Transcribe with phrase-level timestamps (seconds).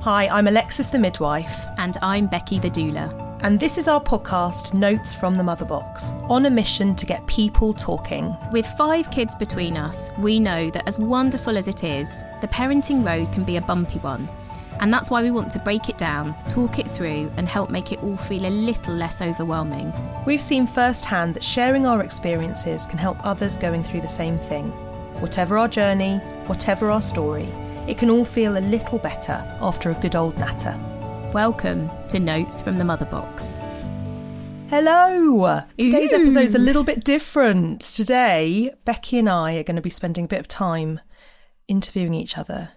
[0.00, 3.38] Hi, I'm Alexis the midwife, And I'm Becky the doula.
[3.44, 7.24] and this is our podcast, Notes from the Mother Box, on a mission to get
[7.28, 8.36] people talking.
[8.50, 13.06] With five kids between us, we know that as wonderful as it is, the parenting
[13.06, 14.28] road can be a bumpy one.
[14.82, 17.92] And that's why we want to break it down, talk it through, and help make
[17.92, 19.92] it all feel a little less overwhelming.
[20.26, 24.66] We've seen firsthand that sharing our experiences can help others going through the same thing.
[25.20, 26.16] Whatever our journey,
[26.48, 27.48] whatever our story,
[27.86, 30.76] it can all feel a little better after a good old natter.
[31.32, 33.60] Welcome to Notes from the Mother Box.
[34.68, 35.60] Hello!
[35.78, 36.16] Today's Ooh.
[36.16, 37.82] episode's a little bit different.
[37.82, 40.98] Today, Becky and I are going to be spending a bit of time
[41.68, 42.70] interviewing each other,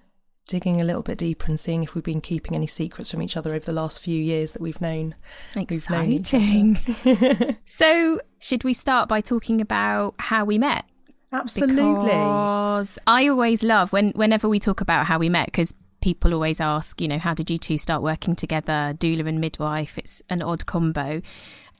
[0.47, 3.35] digging a little bit deeper and seeing if we've been keeping any secrets from each
[3.35, 5.15] other over the last few years that we've known.
[5.55, 6.11] we've known.
[6.11, 7.57] Exciting.
[7.65, 10.85] so, should we start by talking about how we met?
[11.31, 12.05] Absolutely.
[12.05, 16.61] Because I always love when whenever we talk about how we met, because people always
[16.61, 18.93] ask, you know, how did you two start working together?
[18.97, 19.97] Doula and midwife.
[19.97, 21.21] It's an odd combo.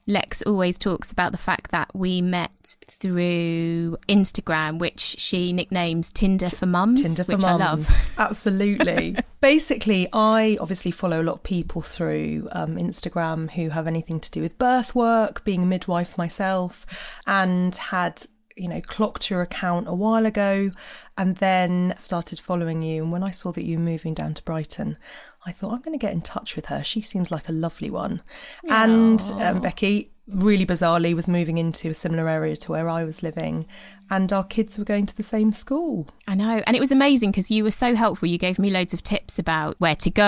[0.08, 6.48] Lex always talks about the fact that we met through Instagram, which she nicknames Tinder
[6.48, 7.62] for Mums, Tinder for which mums.
[7.62, 8.12] I love.
[8.20, 9.18] Absolutely.
[9.42, 14.30] Basically, I obviously follow a lot of people through um, Instagram who have anything to
[14.30, 16.86] do with birth work, being a midwife myself,
[17.26, 18.24] and had
[18.56, 20.70] you know clocked your account a while ago,
[21.18, 23.02] and then started following you.
[23.02, 24.98] And when I saw that you were moving down to Brighton.
[25.46, 26.84] I thought I'm going to get in touch with her.
[26.84, 28.22] She seems like a lovely one.
[28.70, 33.22] And um, Becky, really bizarrely, was moving into a similar area to where I was
[33.24, 33.66] living,
[34.10, 36.08] and our kids were going to the same school.
[36.28, 36.62] I know.
[36.68, 38.28] And it was amazing because you were so helpful.
[38.28, 40.24] You gave me loads of tips about where to go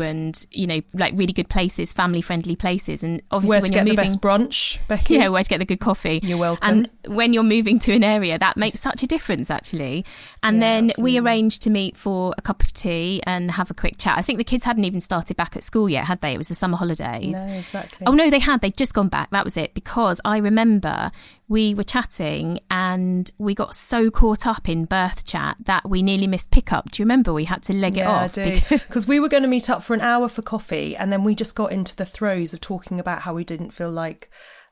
[0.00, 3.02] and, you know, like really good places, family friendly places.
[3.02, 4.12] And obviously, Where when to you're get the moving.
[4.12, 5.14] best brunch, Becky?
[5.14, 6.20] yeah, where to get the good coffee.
[6.22, 6.86] You're welcome.
[7.06, 10.06] And when you're moving to an area, that makes such a difference, actually.
[10.42, 11.12] And Yeah, then absolutely.
[11.12, 14.16] we arranged to meet for a cup of tea and have a quick chat.
[14.16, 16.32] I think the kids hadn't even started back at school yet, had they?
[16.32, 17.44] It was the summer holidays.
[17.44, 18.06] No, exactly.
[18.06, 18.62] Oh no, they had.
[18.62, 19.28] They'd just gone back.
[19.38, 19.72] That was it.
[19.72, 21.12] Because I remember
[21.46, 26.26] we were chatting and we got so caught up in birth chat that we nearly
[26.26, 26.90] missed pickup.
[26.90, 27.32] Do you remember?
[27.32, 28.36] We had to leg it yeah, off.
[28.36, 28.60] I do.
[28.68, 31.36] Because we were going to meet up for an hour for coffee, and then we
[31.36, 34.28] just got into the throes of talking about how we didn't feel like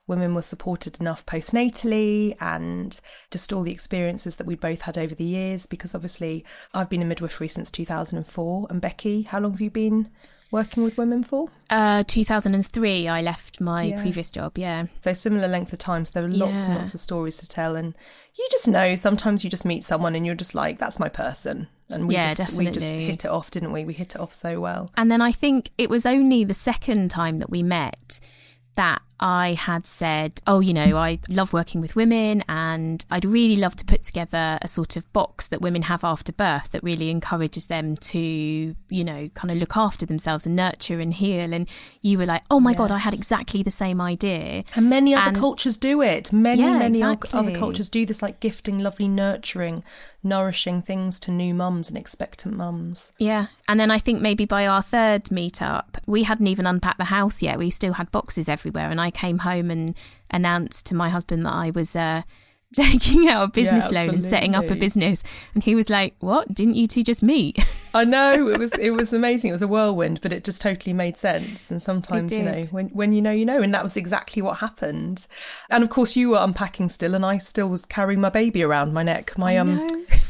[0.08, 3.00] women were supported enough postnatally and
[3.30, 5.64] just all the experiences that we'd both had over the years.
[5.64, 6.44] Because obviously,
[6.74, 8.66] I've been a midwifery since 2004.
[8.68, 10.10] And Becky, how long have you been
[10.50, 11.48] working with women for?
[11.70, 14.00] uh, 2003, I left my Yeah.
[14.00, 14.56] previous job.
[14.56, 14.86] Yeah.
[15.00, 16.04] So similar length of time.
[16.04, 17.96] So there are lots and lots of stories to tell, and
[18.38, 18.94] you just know.
[18.94, 22.34] Sometimes you just meet someone and you're just like, "That's my person," and we Yeah,
[22.34, 23.84] just we just hit it off, didn't we?
[23.84, 24.90] We hit it off so well.
[24.96, 28.20] And then I think it was only the second time that we met
[28.76, 33.56] that I had said, Oh, you know, I love working with women and I'd really
[33.56, 37.10] love to put together a sort of box that women have after birth that really
[37.10, 41.52] encourages them to, you know, kind of look after themselves and nurture and heal.
[41.52, 41.68] And
[42.02, 44.64] you were like, Oh my God, I had exactly the same idea.
[44.74, 46.32] And many other And- cultures do it.
[46.32, 47.38] Many, Yeah, many exactly.
[47.38, 49.82] other cultures do this, like gifting lovely, nurturing,
[50.22, 53.12] nourishing things to new mums and expectant mums.
[53.18, 53.46] Yeah.
[53.68, 57.42] And then I think maybe by our third meetup, we hadn't even unpacked the house
[57.42, 57.58] yet.
[57.58, 58.90] We still had boxes everywhere.
[58.90, 59.96] And I came home and
[60.30, 62.22] announced to my husband that I was uh,
[62.74, 65.22] taking out a business loan and setting up a business.
[65.54, 66.52] And he was like, What?
[66.52, 67.64] Didn't you two just meet?
[67.94, 69.48] I know it was it was amazing.
[69.48, 71.70] It was a whirlwind, but it just totally made sense.
[71.70, 74.58] And sometimes you know when when you know you know, and that was exactly what
[74.58, 75.26] happened.
[75.70, 78.92] And of course, you were unpacking still, and I still was carrying my baby around
[78.92, 79.38] my neck.
[79.38, 79.86] My um.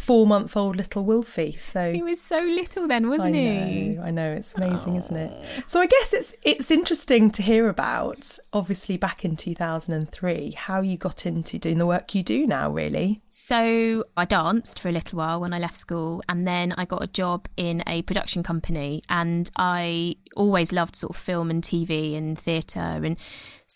[0.06, 1.56] Four month old little Wolfie.
[1.58, 3.88] So he was so little then, wasn't I he?
[3.88, 4.98] Know, I know it's amazing, Aww.
[4.98, 5.46] isn't it?
[5.66, 8.38] So I guess it's it's interesting to hear about.
[8.52, 12.22] Obviously, back in two thousand and three, how you got into doing the work you
[12.22, 12.70] do now.
[12.70, 13.20] Really.
[13.28, 17.02] So I danced for a little while when I left school, and then I got
[17.02, 22.16] a job in a production company, and I always loved sort of film and TV
[22.16, 23.16] and theatre and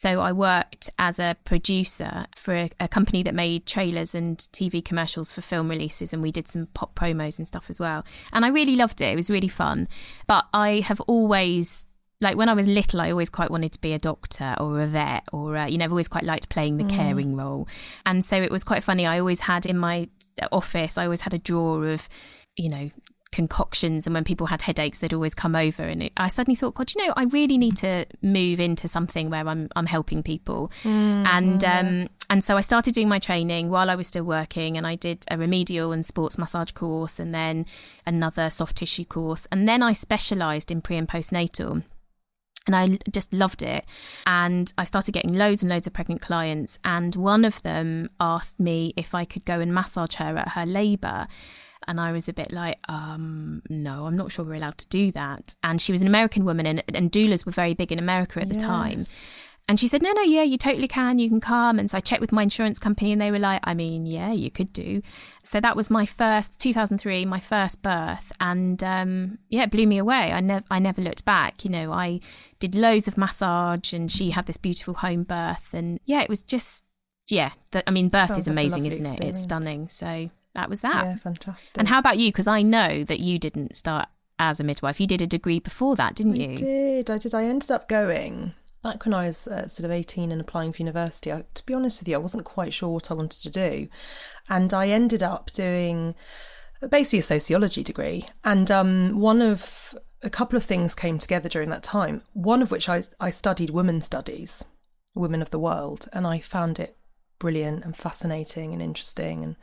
[0.00, 4.82] so I worked as a producer for a, a, company that made trailers and TV
[4.82, 8.02] commercials for film releases, and we did some pop promos and stuff as well.
[8.32, 9.12] And I really loved it.
[9.12, 9.86] It was really fun.
[10.26, 11.86] But I have always
[12.18, 14.86] like when I was little, I always quite wanted to be a doctor or a
[14.86, 16.96] vet, or uh, you know, I've always quite liked playing the mm.
[16.96, 17.68] caring role.
[18.06, 19.04] And so it was quite funny.
[19.04, 20.08] I always had in my
[20.50, 22.08] office, I always had a drawer of,
[22.56, 22.90] you know,
[23.32, 26.74] concoctions and when people had headaches they'd always come over and it, I suddenly thought
[26.74, 30.72] god you know I really need to move into something where I'm I'm helping people
[30.82, 34.76] mm, and um and so I started doing my training while I was still working
[34.76, 37.66] and I did a remedial and sports massage course and then
[38.04, 41.84] another soft tissue course and then I specialized in pre and postnatal
[42.66, 43.86] and I just loved it.
[44.26, 46.78] And I started getting loads and loads of pregnant clients.
[46.84, 50.66] And one of them asked me if I could go and massage her at her
[50.66, 51.26] labour.
[51.90, 55.10] And I was a bit like, um, no, I'm not sure we're allowed to do
[55.10, 55.56] that.
[55.64, 58.48] And she was an American woman, and, and doulas were very big in America at
[58.48, 58.62] the yes.
[58.62, 59.04] time.
[59.66, 61.18] And she said, no, no, yeah, you totally can.
[61.18, 61.80] You can come.
[61.80, 64.30] And so I checked with my insurance company, and they were like, I mean, yeah,
[64.30, 65.02] you could do.
[65.42, 68.30] So that was my first, 2003, my first birth.
[68.38, 70.32] And um, yeah, it blew me away.
[70.32, 71.64] I, never, I never looked back.
[71.64, 72.20] You know, I
[72.60, 75.70] did loads of massage, and she had this beautiful home birth.
[75.72, 76.84] And yeah, it was just,
[77.28, 79.24] yeah, the, I mean, birth Sounds is amazing, like isn't experience.
[79.24, 79.40] it?
[79.40, 79.88] It's stunning.
[79.88, 81.04] So that was that.
[81.04, 81.78] Yeah, fantastic.
[81.78, 82.28] And how about you?
[82.28, 84.08] Because I know that you didn't start
[84.38, 85.00] as a midwife.
[85.00, 86.50] You did a degree before that, didn't you?
[86.50, 87.10] I did.
[87.10, 87.34] I did.
[87.34, 90.78] I ended up going back when I was uh, sort of 18 and applying for
[90.78, 91.32] university.
[91.32, 93.88] I, to be honest with you, I wasn't quite sure what I wanted to do.
[94.48, 96.14] And I ended up doing
[96.88, 98.26] basically a sociology degree.
[98.44, 102.70] And um, one of a couple of things came together during that time, one of
[102.70, 104.64] which I, I studied women studies,
[105.14, 106.96] women of the world, and I found it
[107.38, 109.56] brilliant and fascinating and interesting and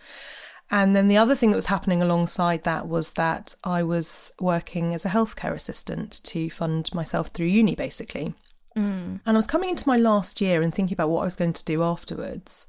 [0.70, 4.94] and then the other thing that was happening alongside that was that I was working
[4.94, 8.34] as a healthcare assistant to fund myself through uni, basically.
[8.76, 9.22] Mm.
[9.26, 11.54] And I was coming into my last year and thinking about what I was going
[11.54, 12.68] to do afterwards.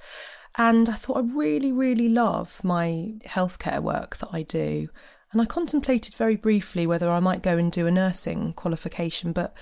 [0.56, 4.88] And I thought I really, really love my healthcare work that I do.
[5.32, 9.54] And I contemplated very briefly whether I might go and do a nursing qualification, but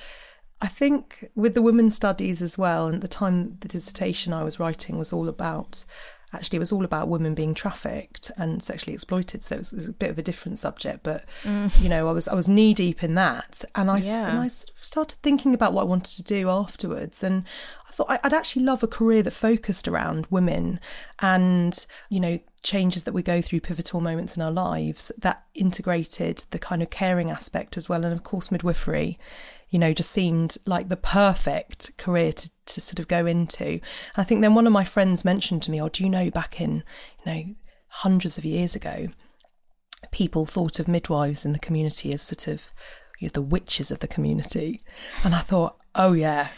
[0.62, 4.44] I think with the women's studies as well, and at the time the dissertation I
[4.44, 5.84] was writing was all about
[6.36, 9.76] actually it was all about women being trafficked and sexually exploited so it was, it
[9.76, 11.82] was a bit of a different subject but mm.
[11.82, 14.30] you know i was i was knee deep in that and i yeah.
[14.30, 17.44] and i started thinking about what i wanted to do afterwards and
[17.88, 20.78] i thought i'd actually love a career that focused around women
[21.20, 26.44] and you know changes that we go through pivotal moments in our lives that integrated
[26.50, 29.18] the kind of caring aspect as well and of course midwifery
[29.76, 33.78] you know, just seemed like the perfect career to, to sort of go into.
[34.16, 36.62] I think then one of my friends mentioned to me, oh, do you know, back
[36.62, 36.82] in,
[37.22, 37.44] you know,
[37.88, 39.08] hundreds of years ago,
[40.12, 42.70] people thought of midwives in the community as sort of
[43.18, 44.80] you know, the witches of the community.
[45.22, 46.48] And I thought, oh, yeah,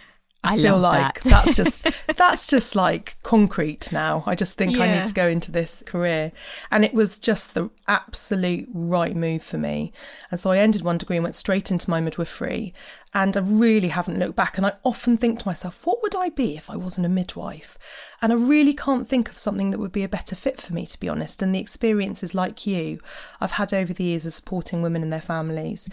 [0.44, 1.30] I, I feel like that.
[1.30, 1.86] that's just
[2.16, 4.22] that's just like concrete now.
[4.24, 4.84] I just think yeah.
[4.84, 6.30] I need to go into this career.
[6.70, 9.92] And it was just the absolute right move for me.
[10.30, 12.72] And so I ended one degree and went straight into my midwifery.
[13.14, 14.58] And I really haven't looked back.
[14.58, 17.76] And I often think to myself, what would I be if I wasn't a midwife?
[18.22, 20.86] And I really can't think of something that would be a better fit for me,
[20.86, 21.42] to be honest.
[21.42, 23.00] And the experiences like you
[23.40, 25.88] I've had over the years of supporting women and their families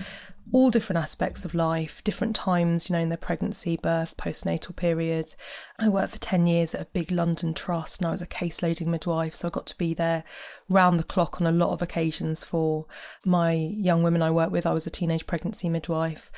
[0.51, 5.33] all different aspects of life, different times, you know, in their pregnancy, birth, postnatal period.
[5.79, 8.61] I worked for 10 years at a big London trust and I was a case
[8.61, 10.23] loading midwife, so I got to be there
[10.69, 12.85] round the clock on a lot of occasions for
[13.25, 14.65] my young women I worked with.
[14.65, 16.31] I was a teenage pregnancy midwife.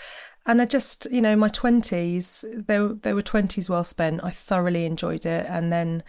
[0.45, 4.23] And I just, you know, my 20s, they were, they were 20s well spent.
[4.23, 5.45] I thoroughly enjoyed it.
[5.49, 6.03] And then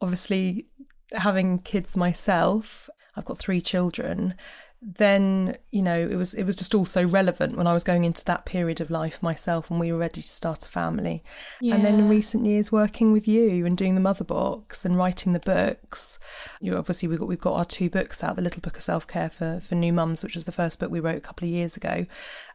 [0.00, 0.66] obviously
[1.12, 4.34] having kids myself, I've got three children
[4.82, 8.24] then you know it was it was just also relevant when I was going into
[8.26, 11.24] that period of life myself and we were ready to start a family.
[11.60, 11.74] Yeah.
[11.74, 15.32] And then in recent years working with you and doing the mother box and writing
[15.32, 16.18] the books.
[16.60, 18.82] You know, obviously we've got we've got our two books out, the little book of
[18.82, 21.46] self care for, for new mums, which was the first book we wrote a couple
[21.46, 22.06] of years ago.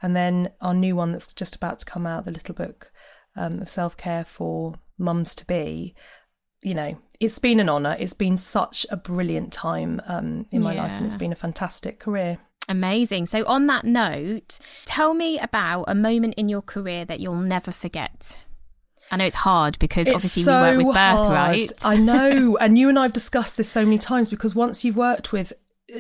[0.02, 2.92] And then our new one that's just about to come out, the little book
[3.36, 5.96] um, of self care for mums to be
[6.64, 7.96] you know, it's been an honour.
[8.00, 10.84] It's been such a brilliant time um, in my yeah.
[10.84, 12.40] life, and it's been a fantastic career.
[12.70, 13.26] Amazing.
[13.26, 17.72] So, on that note, tell me about a moment in your career that you'll never
[17.72, 18.38] forget.
[19.12, 21.34] I know it's hard because it's obviously so we work with birth, hard.
[21.34, 21.74] right?
[21.84, 22.58] I know.
[22.62, 25.52] and you and I have discussed this so many times because once you've worked with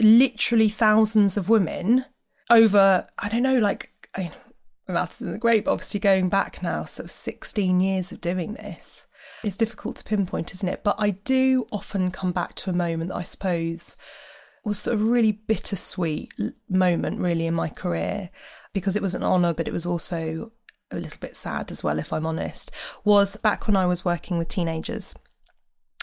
[0.01, 2.05] literally thousands of women
[2.49, 4.31] over, I don't know, like, I mean,
[4.87, 9.07] maths isn't great, but obviously going back now, sort of 16 years of doing this,
[9.43, 10.83] it's difficult to pinpoint, isn't it?
[10.83, 13.97] But I do often come back to a moment that I suppose
[14.63, 16.33] was sort of really bittersweet
[16.69, 18.29] moment, really, in my career,
[18.73, 20.51] because it was an honour, but it was also
[20.91, 22.71] a little bit sad as well, if I'm honest,
[23.03, 25.15] was back when I was working with teenagers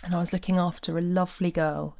[0.04, 1.96] and I was looking after a lovely girl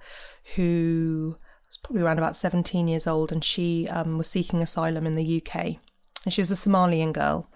[0.54, 5.16] who was probably around about 17 years old and she um, was seeking asylum in
[5.16, 5.76] the UK.
[6.25, 7.50] And she was a Somalian girl.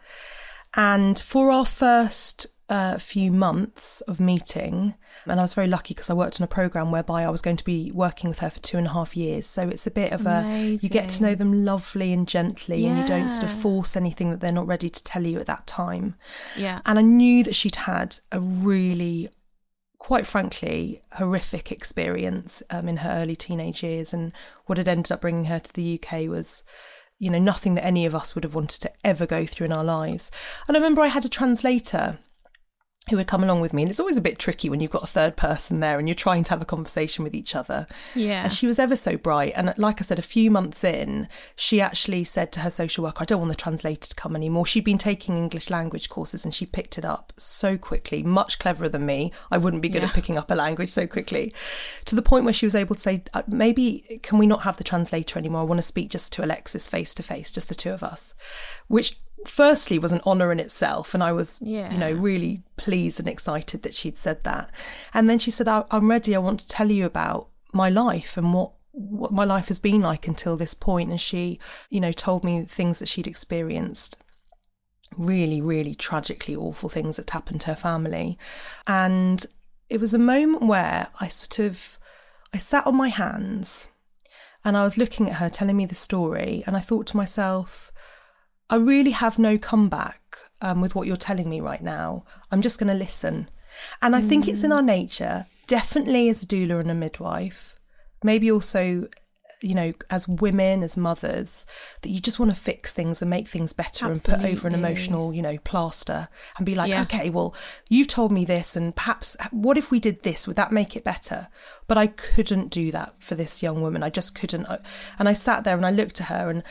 [0.77, 4.95] And for our first uh, few months of meeting,
[5.27, 7.59] and I was very lucky because I worked on a program whereby I was going
[7.59, 9.47] to be working with her for two and a half years.
[9.47, 12.89] So it's a bit of a you get to know them lovely and gently, yeah.
[12.89, 15.45] and you don't sort of force anything that they're not ready to tell you at
[15.49, 16.15] that time.
[16.57, 16.81] Yeah.
[16.87, 19.29] And I knew that she'd had a really
[19.99, 24.15] quite frankly, horrific experience um, in her early teenage years.
[24.15, 24.33] And
[24.65, 26.65] what had ended up bringing her to the UK was,
[27.21, 29.73] you know, nothing that any of us would have wanted to ever go through in
[29.73, 30.33] our lives.
[30.67, 32.19] And I remember I had a translator
[33.11, 33.83] who would come along with me.
[33.83, 36.15] And it's always a bit tricky when you've got a third person there and you're
[36.15, 37.89] trying to have a conversation with each other.
[38.15, 38.45] Yeah.
[38.45, 39.55] And she was ever so bright.
[39.57, 43.23] And like I said, a few months in, she actually said to her social worker,
[43.23, 44.67] I don't want the translator to come anymore.
[44.67, 48.89] She'd been taking English language courses and she picked it up so quickly, much cleverer
[48.89, 49.33] than me.
[49.51, 50.09] I wouldn't be good yeah.
[50.09, 51.53] at picking up a language so quickly.
[52.05, 54.77] To the point where she was able to say, uh, maybe can we not have
[54.77, 55.63] the translator anymore?
[55.63, 58.35] I want to speak just to Alexis face to face, just the two of us.
[58.87, 61.91] Which firstly was an honor in itself and i was yeah.
[61.93, 64.69] you know really pleased and excited that she'd said that.
[65.15, 66.35] And then she said i'm ready.
[66.35, 70.01] I want to tell you about my life and what what my life has been
[70.01, 71.11] like until this point.
[71.11, 74.17] And she you know told me things that she'd experienced
[75.17, 78.37] really really tragically awful things that happened to her family.
[78.89, 79.47] And
[79.89, 81.99] it was a moment where i sort of
[82.53, 83.89] i sat on my hands
[84.65, 86.65] and i was looking at her telling me the story.
[86.67, 87.92] And i thought to myself
[88.73, 92.25] I really have no comeback um, with what you're telling me right now.
[92.51, 93.51] I'm just going to listen.
[94.01, 94.29] And I mm.
[94.31, 94.77] think it's in mm.
[94.77, 97.79] our nature, definitely as a doula and a midwife,
[98.25, 99.09] maybe also,
[99.61, 101.67] you know, as women, as mothers,
[102.01, 104.33] that you just want to fix things and make things better Absolutely.
[104.33, 107.03] and put over an emotional, you know, plaster and be like, yeah.
[107.03, 107.55] okay, well,
[107.91, 110.47] you've told me this, and perhaps what if we did this?
[110.47, 111.49] Would that make it better?
[111.89, 114.03] But I couldn't do that for this young woman.
[114.03, 114.67] I just couldn't.
[115.19, 116.63] And I sat there and I looked at her and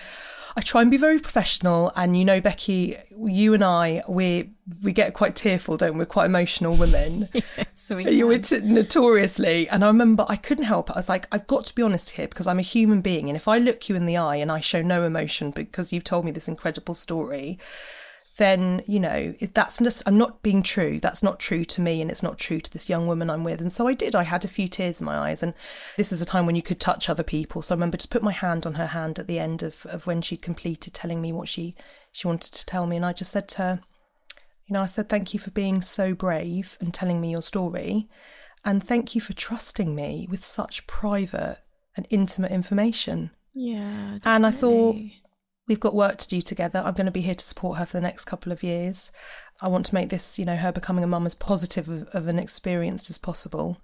[0.56, 1.92] I try and be very professional.
[1.96, 4.52] And you know, Becky, you and I, we
[4.84, 6.00] we get quite tearful, don't we?
[6.00, 7.30] We're quite emotional women.
[7.34, 9.68] yes, we You were t- notoriously.
[9.70, 10.96] And I remember I couldn't help it.
[10.96, 13.36] I was like, I've got to be honest here because I'm a human being, and
[13.36, 16.26] if I look you in the eye and I show no emotion because you've told
[16.26, 17.58] me this incredible story,
[18.38, 21.00] then you know that's just i'm not being true.
[21.00, 23.62] That's not true to me and it's not true to this young woman i'm with.
[23.62, 24.16] And so i did.
[24.16, 25.44] I had a few tears in my eyes.
[25.44, 25.54] And
[25.98, 27.62] this is a time when you could touch other people.
[27.62, 30.08] So i remember just put my hand on her hand at the end of, of
[30.08, 31.76] when she'd completed telling me what she
[32.12, 32.96] she wanted to tell me.
[32.96, 33.80] And i just said to her
[34.66, 38.08] you know i said thank you for being so brave and telling me your story.
[38.64, 41.58] And thank you for trusting me with such private
[41.98, 43.32] and intimate information.
[43.54, 44.22] Yeah definitely.
[44.26, 44.96] and i thought
[45.72, 46.84] we've got work to do together.
[46.84, 49.10] I'm going to be here to support her for the next couple of years.
[49.62, 52.28] I want to make this, you know, her becoming a mum as positive of, of
[52.28, 53.82] an experience as possible.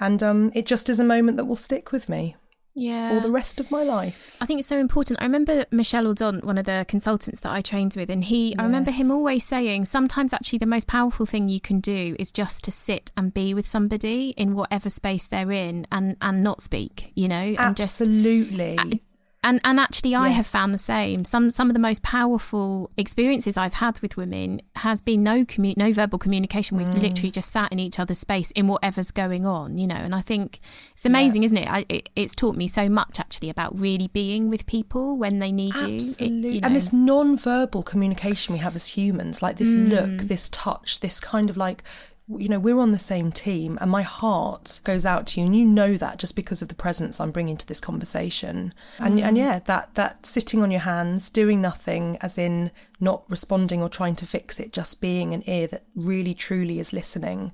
[0.00, 2.36] And um, it just is a moment that will stick with me
[2.74, 3.10] yeah.
[3.10, 4.36] for the rest of my life.
[4.40, 5.20] I think it's so important.
[5.20, 8.56] I remember Michel Odent, one of the consultants that I trained with, and he, yes.
[8.58, 12.30] I remember him always saying, sometimes actually the most powerful thing you can do is
[12.30, 16.62] just to sit and be with somebody in whatever space they're in and and not
[16.62, 18.76] speak, you know, and Absolutely.
[18.76, 19.00] just
[19.46, 20.36] and and actually I yes.
[20.36, 21.24] have found the same.
[21.24, 25.76] Some some of the most powerful experiences I've had with women has been no commu-
[25.76, 26.76] no verbal communication.
[26.76, 27.00] We've mm.
[27.00, 29.94] literally just sat in each other's space in whatever's going on, you know.
[29.94, 30.58] And I think
[30.92, 31.46] it's amazing, yeah.
[31.46, 31.72] isn't it?
[31.72, 32.08] I, it?
[32.16, 36.26] It's taught me so much actually about really being with people when they need Absolutely.
[36.26, 36.48] you.
[36.48, 36.66] It, you know.
[36.66, 39.88] And this non-verbal communication we have as humans, like this mm.
[39.88, 41.84] look, this touch, this kind of like
[42.28, 45.46] you know, we're on the same team and my heart goes out to you.
[45.46, 48.72] And you know that just because of the presence I'm bringing to this conversation.
[48.98, 49.40] And, and mm.
[49.40, 54.16] yeah, that, that sitting on your hands, doing nothing, as in not responding or trying
[54.16, 57.52] to fix it, just being an ear that really truly is listening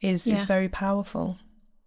[0.00, 0.34] is, yeah.
[0.34, 1.38] is very powerful.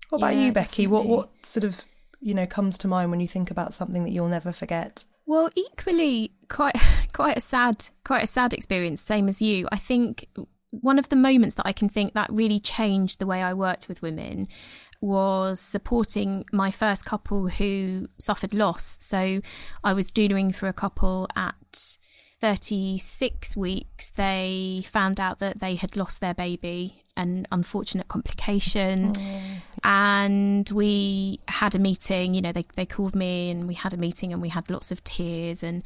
[0.09, 0.83] What about yeah, you, Becky?
[0.83, 0.87] Definitely.
[0.87, 1.85] What, what sort of,
[2.19, 5.05] you know, comes to mind when you think about something that you'll never forget?
[5.25, 6.75] Well, equally, quite
[7.13, 9.01] quite a sad, quite a sad experience.
[9.01, 9.67] Same as you.
[9.71, 10.25] I think
[10.71, 13.87] one of the moments that I can think that really changed the way I worked
[13.87, 14.47] with women
[14.99, 18.97] was supporting my first couple who suffered loss.
[18.99, 19.41] So
[19.83, 21.97] I was doing for a couple at
[22.41, 24.09] 36 weeks.
[24.11, 29.11] They found out that they had lost their baby an unfortunate complication.
[29.17, 29.41] Oh.
[29.83, 33.97] And we had a meeting, you know, they, they called me and we had a
[33.97, 35.63] meeting and we had lots of tears.
[35.63, 35.83] And,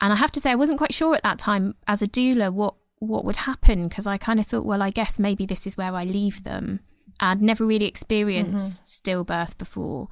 [0.00, 2.50] and I have to say, I wasn't quite sure at that time as a doula
[2.50, 2.74] what,
[3.06, 5.94] what would happen because I kind of thought, well, I guess maybe this is where
[5.94, 6.80] I leave them.
[7.20, 9.10] I'd never really experienced mm-hmm.
[9.10, 10.08] stillbirth before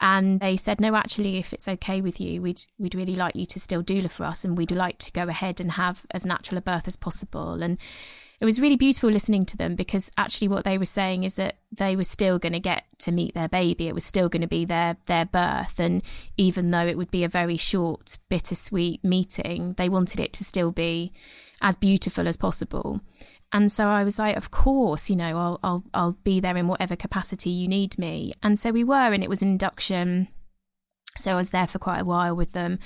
[0.00, 3.46] and they said no actually if it's okay with you we'd we'd really like you
[3.46, 6.58] to still doula for us and we'd like to go ahead and have as natural
[6.58, 7.78] a birth as possible and
[8.38, 11.56] it was really beautiful listening to them because actually what they were saying is that
[11.72, 14.48] they were still going to get to meet their baby it was still going to
[14.48, 16.02] be their their birth and
[16.36, 20.70] even though it would be a very short bittersweet meeting they wanted it to still
[20.70, 21.12] be
[21.62, 23.00] as beautiful as possible
[23.52, 26.68] and so I was like, of course, you know, I'll, I'll, I'll be there in
[26.68, 28.32] whatever capacity you need me.
[28.42, 30.28] And so we were, and it was an induction.
[31.18, 32.78] So I was there for quite a while with them.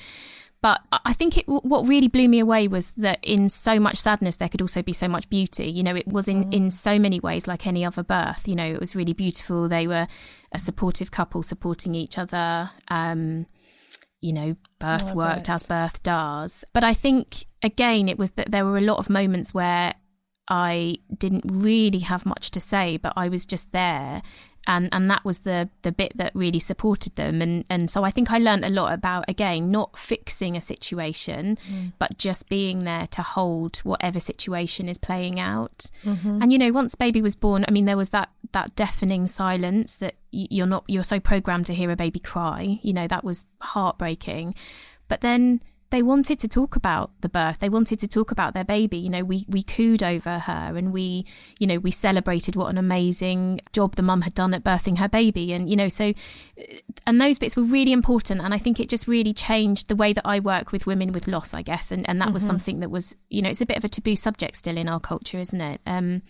[0.62, 4.36] But I think it, what really blew me away was that in so much sadness,
[4.36, 5.70] there could also be so much beauty.
[5.70, 6.54] You know, it was in, mm.
[6.54, 8.46] in so many ways like any other birth.
[8.46, 9.68] You know, it was really beautiful.
[9.68, 10.06] They were
[10.52, 12.70] a supportive couple supporting each other.
[12.88, 13.46] Um,
[14.20, 15.50] you know, birth oh, worked bet.
[15.50, 16.64] as birth does.
[16.72, 19.94] But I think, again, it was that there were a lot of moments where
[20.48, 24.22] I didn't really have much to say, but I was just there.
[24.66, 27.40] And, and that was the, the bit that really supported them.
[27.40, 31.58] And, and so I think I learned a lot about, again, not fixing a situation,
[31.68, 31.92] mm.
[31.98, 35.90] but just being there to hold whatever situation is playing out.
[36.04, 36.42] Mm-hmm.
[36.42, 39.96] And, you know, once baby was born, I mean, there was that, that deafening silence
[39.96, 42.78] that you're not, you're so programmed to hear a baby cry.
[42.82, 44.54] You know, that was heartbreaking.
[45.08, 47.58] But then they wanted to talk about the birth.
[47.58, 48.96] They wanted to talk about their baby.
[48.96, 51.26] You know, we we cooed over her and we,
[51.58, 55.08] you know, we celebrated what an amazing job the mum had done at birthing her
[55.08, 55.52] baby.
[55.52, 56.12] And, you know, so
[57.06, 58.40] and those bits were really important.
[58.40, 61.26] And I think it just really changed the way that I work with women with
[61.26, 61.90] loss, I guess.
[61.90, 62.34] And and that mm-hmm.
[62.34, 64.88] was something that was, you know, it's a bit of a taboo subject still in
[64.88, 65.80] our culture, isn't it?
[65.86, 66.22] Um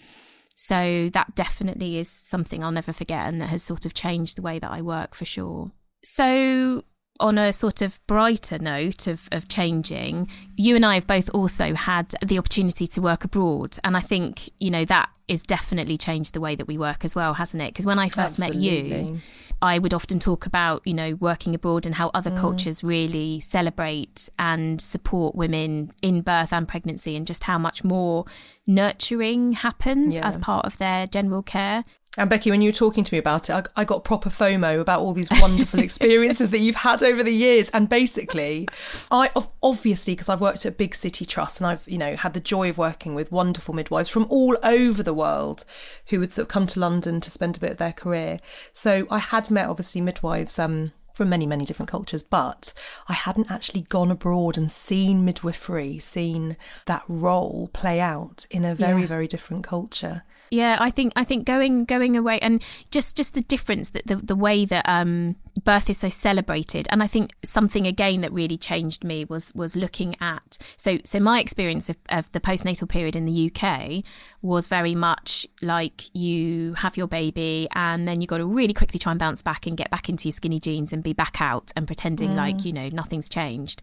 [0.57, 4.43] so that definitely is something I'll never forget and that has sort of changed the
[4.43, 5.71] way that I work for sure.
[6.03, 6.85] So
[7.21, 11.75] on a sort of brighter note of, of changing, you and I have both also
[11.75, 13.77] had the opportunity to work abroad.
[13.85, 17.15] And I think, you know, that is definitely changed the way that we work as
[17.15, 17.69] well, hasn't it?
[17.69, 18.91] Because when I first Absolutely.
[18.91, 19.21] met you,
[19.63, 22.39] I would often talk about, you know, working abroad and how other mm.
[22.39, 28.25] cultures really celebrate and support women in birth and pregnancy and just how much more
[28.67, 30.27] nurturing happens yeah.
[30.27, 31.85] as part of their general care.
[32.19, 34.81] And Becky, when you were talking to me about it, I, I got proper FOMO
[34.81, 37.71] about all these wonderful experiences that you've had over the years.
[37.71, 38.69] And basically,
[39.13, 39.31] I
[39.63, 42.69] obviously because I've worked at big city trusts and I've you know had the joy
[42.69, 45.65] of working with wonderful midwives from all over the world
[46.07, 48.41] who would sort of come to London to spend a bit of their career.
[48.73, 50.59] So I had met obviously midwives.
[50.59, 52.73] Um, from many, many different cultures, but
[53.07, 58.75] I hadn't actually gone abroad and seen midwifery, seen that role play out in a
[58.75, 59.07] very, yeah.
[59.07, 60.23] very different culture.
[60.51, 64.17] Yeah, I think I think going going away and just just the difference that the
[64.17, 66.89] the way that um birth is so celebrated.
[66.91, 71.21] And I think something again that really changed me was was looking at so so
[71.21, 74.03] my experience of, of the postnatal period in the UK
[74.43, 78.99] was very much like you have your baby and then you got to really quickly
[78.99, 81.73] try and bounce back and get back into your skinny jeans and be back out
[81.77, 82.37] and pretending mm.
[82.37, 83.83] like you know nothing's changed.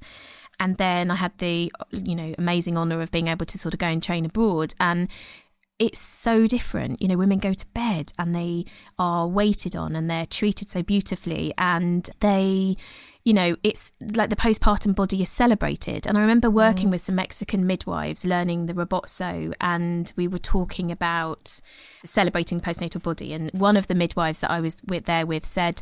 [0.60, 3.80] And then I had the you know amazing honor of being able to sort of
[3.80, 4.74] go and train abroad.
[4.80, 5.08] And
[5.80, 7.02] it's so different.
[7.02, 8.66] You know, women go to bed and they
[8.98, 12.76] are waited on and they're treated so beautifully and they
[13.28, 16.08] you know, it's like the postpartum body is celebrated.
[16.08, 16.92] And I remember working mm.
[16.92, 21.60] with some Mexican midwives learning the rebozo, and we were talking about
[22.06, 23.34] celebrating postnatal body.
[23.34, 25.82] And one of the midwives that I was with there with said,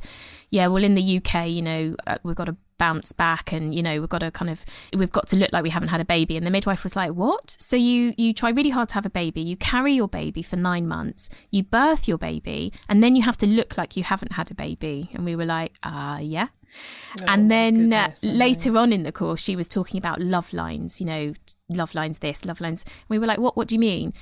[0.50, 3.82] Yeah, well, in the UK, you know, uh, we've got to bounce back and you
[3.82, 6.06] know we've got to kind of we've got to look like we haven't had a
[6.06, 6.38] baby.
[6.38, 7.56] And the midwife was like what?
[7.60, 9.42] So you you try really hard to have a baby.
[9.42, 11.30] You carry your baby for 9 months.
[11.52, 14.56] You birth your baby and then you have to look like you haven't had a
[14.56, 15.10] baby.
[15.14, 16.48] And we were like ah uh, yeah.
[17.22, 21.00] Oh, and then uh, later on in the course she was talking about love lines
[21.00, 21.34] you know
[21.70, 22.84] love lines this love lines.
[22.84, 24.14] And we were like what what do you mean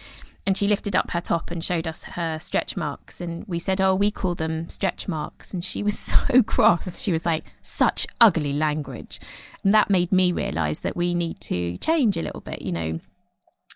[0.45, 3.79] and she lifted up her top and showed us her stretch marks and we said
[3.79, 8.06] oh we call them stretch marks and she was so cross she was like such
[8.19, 9.19] ugly language
[9.63, 12.99] and that made me realize that we need to change a little bit you know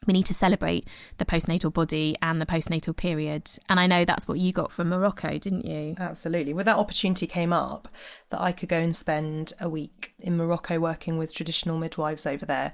[0.06, 3.50] we need to celebrate the postnatal body and the postnatal period.
[3.68, 5.96] And I know that's what you got from Morocco, didn't you?
[5.98, 6.54] Absolutely.
[6.54, 7.88] Well, that opportunity came up
[8.30, 12.46] that I could go and spend a week in Morocco working with traditional midwives over
[12.46, 12.74] there.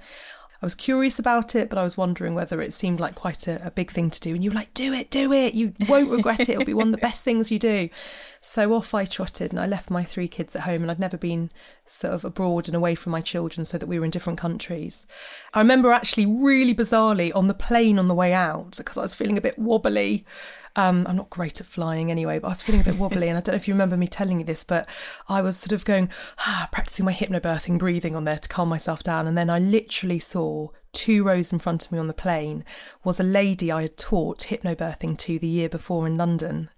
[0.63, 3.67] I was curious about it, but I was wondering whether it seemed like quite a,
[3.67, 4.33] a big thing to do.
[4.33, 5.53] And you were like, do it, do it.
[5.53, 6.51] You won't regret it.
[6.51, 7.89] It'll be one of the best things you do.
[8.39, 11.17] So off I trotted and I left my three kids at home and I'd never
[11.17, 11.51] been
[11.93, 15.05] sort of abroad and away from my children so that we were in different countries.
[15.53, 19.15] I remember actually really bizarrely on the plane on the way out because I was
[19.15, 20.25] feeling a bit wobbly.
[20.75, 23.29] Um, I'm not great at flying anyway, but I was feeling a bit wobbly.
[23.29, 24.87] and I don't know if you remember me telling you this, but
[25.29, 29.03] I was sort of going, ah, practicing my hypnobirthing breathing on there to calm myself
[29.03, 29.27] down.
[29.27, 32.63] And then I literally saw two rows in front of me on the plane
[33.03, 36.69] was a lady I had taught hypnobirthing to the year before in London.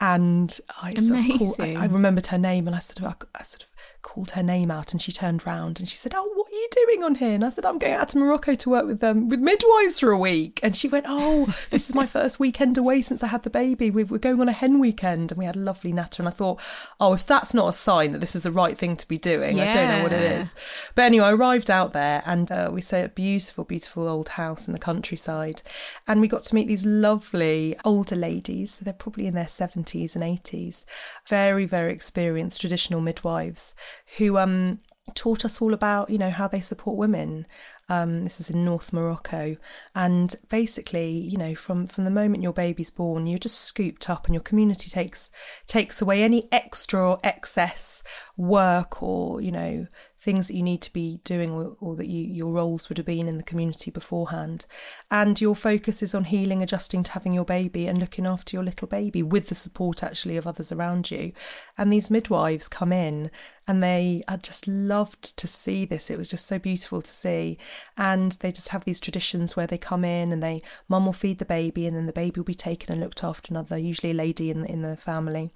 [0.00, 3.38] And I, sort of called, I, I remembered her name and I sort of, I,
[3.38, 3.71] I sort of
[4.02, 6.68] called her name out and she turned round and she said, Oh, what are you
[6.72, 7.34] doing on here?
[7.34, 10.00] And I said, I'm going out to Morocco to work with them um, with midwives
[10.00, 10.60] for a week.
[10.62, 13.90] And she went, Oh, this is my first weekend away since I had the baby.
[13.90, 15.30] We're going on a hen weekend.
[15.30, 16.20] And we had a lovely natter.
[16.20, 16.60] And I thought,
[17.00, 19.56] Oh, if that's not a sign that this is the right thing to be doing,
[19.56, 19.70] yeah.
[19.70, 20.54] I don't know what it is.
[20.94, 24.30] But anyway, I arrived out there and uh, we stayed at a beautiful, beautiful old
[24.30, 25.62] house in the countryside.
[26.08, 28.74] And we got to meet these lovely older ladies.
[28.74, 30.84] So they're probably in their 70s and 80s,
[31.28, 33.74] very, very experienced traditional midwives
[34.18, 34.80] who um,
[35.14, 37.46] taught us all about, you know, how they support women.
[37.88, 39.56] Um, this is in North Morocco,
[39.94, 44.26] and basically, you know, from from the moment your baby's born, you're just scooped up,
[44.26, 45.30] and your community takes
[45.66, 48.02] takes away any extra or excess
[48.36, 49.86] work or you know
[50.22, 53.06] things that you need to be doing or, or, that you, your roles would have
[53.06, 54.66] been in the community beforehand.
[55.10, 58.62] And your focus is on healing, adjusting to having your baby and looking after your
[58.62, 61.32] little baby with the support actually of others around you.
[61.76, 63.32] And these midwives come in
[63.68, 66.10] and they I just loved to see this.
[66.10, 67.58] It was just so beautiful to see.
[67.96, 71.38] And they just have these traditions where they come in and they mum will feed
[71.38, 74.14] the baby and then the baby will be taken and looked after another, usually a
[74.14, 75.50] lady in in the family.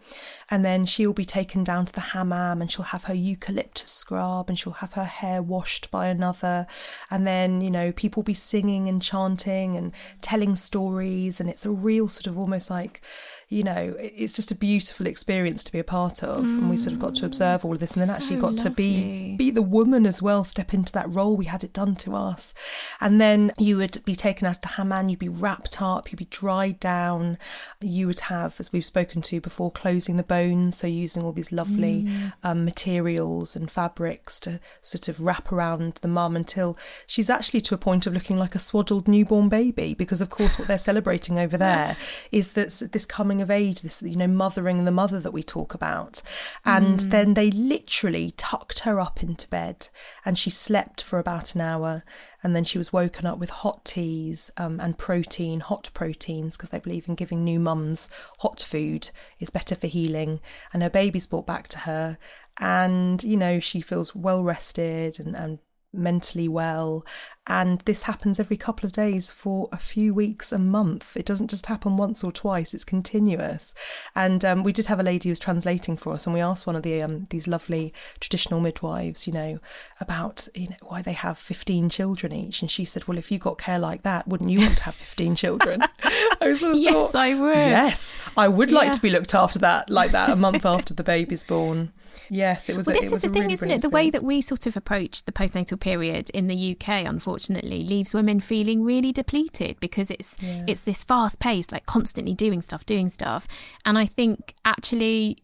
[0.50, 3.90] And then she will be taken down to the hammam and she'll have her eucalyptus
[3.90, 6.66] scrub and she'll have her hair washed by another.
[7.10, 11.66] And then, you know, people will be singing and chanting and telling stories and it's
[11.66, 13.02] a real sort of almost like
[13.48, 16.44] you know, it's just a beautiful experience to be a part of.
[16.44, 16.59] Mm.
[16.59, 18.56] And we sort of got to observe all of this and then so actually got
[18.56, 18.64] lovely.
[18.64, 21.37] to be be the woman as well, step into that role.
[21.37, 22.54] We had it done to us.
[23.00, 26.18] And then you would be taken out of the hammam, you'd be wrapped up, you'd
[26.18, 27.38] be dried down.
[27.80, 30.78] You would have, as we've spoken to before, closing the bones.
[30.78, 32.32] So using all these lovely mm.
[32.42, 37.74] um, materials and fabrics to sort of wrap around the mum until she's actually to
[37.74, 39.94] a point of looking like a swaddled newborn baby.
[39.94, 41.96] Because of course what they're celebrating over there
[42.32, 45.42] is that this coming coming of age, this, you know, mothering the mother that we
[45.42, 46.22] talk about.
[46.64, 47.11] And mm.
[47.11, 49.88] then they literally tucked her up into bed
[50.25, 52.03] and she slept for about an hour.
[52.42, 56.70] And then she was woken up with hot teas um, and protein, hot proteins, because
[56.70, 60.40] they believe in giving new mums hot food is better for healing.
[60.72, 62.18] And her baby's brought back to her.
[62.59, 65.59] And, you know, she feels well rested and, and
[65.96, 67.04] mentally well.
[67.48, 71.16] And this happens every couple of days for a few weeks, a month.
[71.16, 73.72] It doesn't just happen once or twice, it's continuous.
[74.16, 76.66] And um, we did have a lady who was translating for us, and we asked
[76.66, 79.61] one of the um, these lovely traditional midwives, you know,
[80.00, 82.62] about you know why they have 15 children each.
[82.62, 84.96] And she said, Well, if you got care like that, wouldn't you want to have
[84.96, 85.82] 15 children?
[86.40, 87.54] I was sort of yes, thought, I would.
[87.54, 91.04] Yes, I would like to be looked after that like that a month after the
[91.04, 91.92] baby's born.
[92.29, 92.87] Yes, it was.
[92.87, 93.83] Well, a, this is the thing, isn't it?
[93.83, 98.14] The way that we sort of approach the postnatal period in the UK, unfortunately, leaves
[98.14, 100.64] women feeling really depleted because it's yeah.
[100.66, 103.46] it's this fast pace, like constantly doing stuff, doing stuff,
[103.85, 105.38] and I think actually.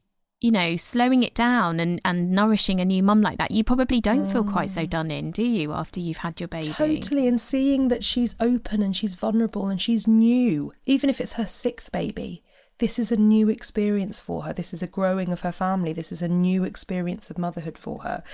[0.44, 4.00] You know, slowing it down and, and nourishing a new mum like that, you probably
[4.00, 4.32] don't mm.
[4.32, 4.90] feel quite so mm.
[4.90, 6.66] done in, do you, after you've had your baby?
[6.66, 7.28] Totally.
[7.28, 11.46] And seeing that she's open and she's vulnerable and she's new, even if it's her
[11.46, 12.41] sixth baby,
[12.82, 14.52] this is a new experience for her.
[14.52, 15.92] This is a growing of her family.
[15.92, 18.24] This is a new experience of motherhood for her.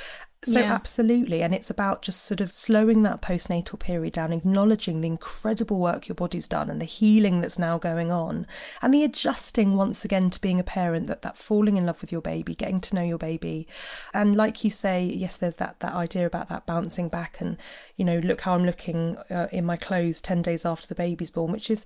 [0.42, 0.72] So, yeah.
[0.72, 1.42] absolutely.
[1.42, 6.08] And it's about just sort of slowing that postnatal period down, acknowledging the incredible work
[6.08, 8.46] your body's done and the healing that's now going on,
[8.80, 12.10] and the adjusting once again to being a parent, that, that falling in love with
[12.10, 13.68] your baby, getting to know your baby.
[14.14, 17.58] And like you say, yes, there's that, that idea about that bouncing back and,
[17.96, 21.30] you know, look how I'm looking uh, in my clothes 10 days after the baby's
[21.30, 21.84] born, which is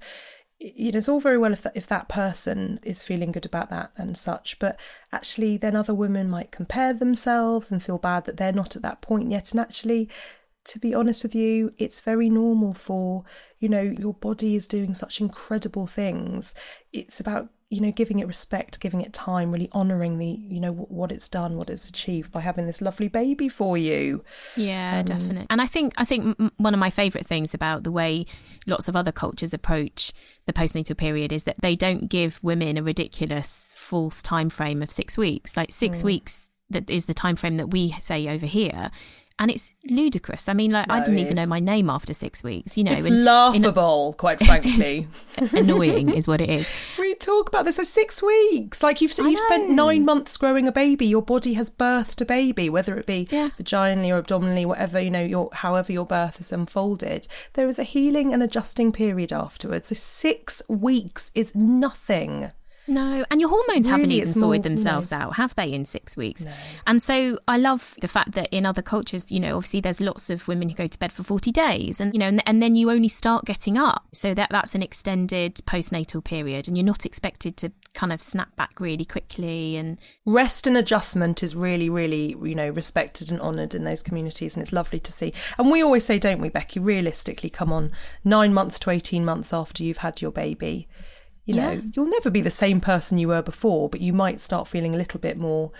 [0.62, 3.70] you know, it's all very well if that, if that person is feeling good about
[3.70, 4.79] that and such, but
[5.11, 9.01] actually, then other women might compare themselves and feel bad that they're not at that
[9.01, 9.51] point yet.
[9.51, 10.09] And actually,
[10.64, 13.25] to be honest with you, it's very normal for,
[13.59, 16.55] you know, your body is doing such incredible things.
[16.92, 20.73] It's about you know giving it respect giving it time really honoring the you know
[20.73, 24.23] what it's done what it's achieved by having this lovely baby for you
[24.57, 27.91] yeah um, definitely and i think i think one of my favorite things about the
[27.91, 28.27] way
[28.67, 30.13] lots of other cultures approach
[30.45, 34.91] the postnatal period is that they don't give women a ridiculous false time frame of
[34.91, 36.05] 6 weeks like 6 mm.
[36.05, 38.91] weeks that is the time frame that we say over here
[39.42, 40.48] and it's ludicrous.
[40.48, 42.78] I mean, like no, I didn't even know my name after six weeks.
[42.78, 45.09] You know, it's and, laughable, quite frankly.
[45.52, 46.70] annoying is what it is.
[46.98, 47.76] We talk about this.
[47.76, 48.83] For six weeks.
[48.83, 51.07] Like you've you've spent nine months growing a baby.
[51.07, 53.50] Your body has birthed a baby, whether it be yeah.
[53.61, 57.26] vaginally or abdominally, whatever you know, your however your birth has unfolded.
[57.55, 59.88] There is a healing and adjusting period afterwards.
[59.88, 62.52] So six weeks is nothing.
[62.88, 65.18] No, and your hormones really, haven't even sorted themselves no.
[65.18, 66.45] out, have they, in six weeks?
[66.45, 66.53] No.
[66.87, 70.31] And so I love the fact that in other cultures, you know, obviously there's lots
[70.31, 72.75] of women who go to bed for 40 days and, you know, and, and then
[72.75, 74.07] you only start getting up.
[74.12, 78.55] So that that's an extended postnatal period and you're not expected to kind of snap
[78.57, 83.75] back really quickly and rest and adjustment is really really you know respected and honored
[83.75, 86.81] in those communities and it's lovely to see and we always say don't we becky
[86.81, 87.92] realistically come on
[88.25, 90.88] 9 months to 18 months after you've had your baby
[91.44, 91.81] you know, yeah.
[91.94, 94.98] you'll never be the same person you were before, but you might start feeling a
[94.98, 95.72] little bit more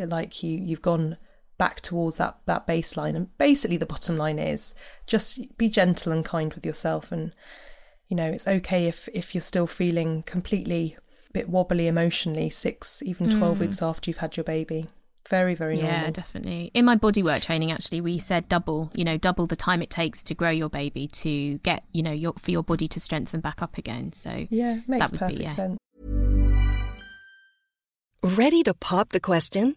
[0.00, 1.16] uh, like you you've gone
[1.58, 3.16] back towards that that baseline.
[3.16, 4.74] And basically, the bottom line is
[5.06, 7.10] just be gentle and kind with yourself.
[7.10, 7.34] And
[8.08, 10.96] you know, it's okay if if you're still feeling completely
[11.28, 13.62] a bit wobbly emotionally, six even twelve mm.
[13.62, 14.86] weeks after you've had your baby.
[15.28, 16.12] Very, very yeah, normal.
[16.12, 16.70] definitely.
[16.72, 20.22] In my bodywork training, actually, we said double, you know, double the time it takes
[20.24, 23.62] to grow your baby to get, you know, your for your body to strengthen back
[23.62, 24.12] up again.
[24.12, 25.50] So yeah, makes perfect be, yeah.
[25.50, 25.78] sense.
[28.22, 29.76] Ready to pop the question?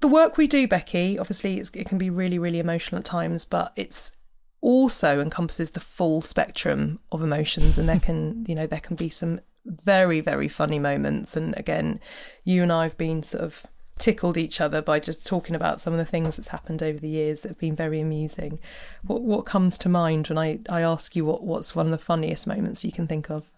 [0.00, 3.72] The work we do, Becky, obviously it can be really, really emotional at times, but
[3.74, 4.12] it's
[4.60, 9.08] also encompasses the full spectrum of emotions and there can you know there can be
[9.08, 11.36] some very very funny moments.
[11.36, 12.00] And again
[12.44, 13.66] you and I have been sort of
[13.98, 17.08] tickled each other by just talking about some of the things that's happened over the
[17.08, 18.58] years that have been very amusing.
[19.04, 21.98] What what comes to mind when I I ask you what what's one of the
[21.98, 23.52] funniest moments you can think of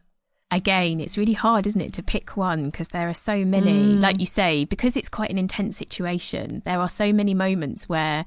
[0.51, 3.97] again, it's really hard, isn't it, to pick one because there are so many.
[3.97, 4.03] Mm.
[4.03, 8.25] Like you say, because it's quite an intense situation, there are so many moments where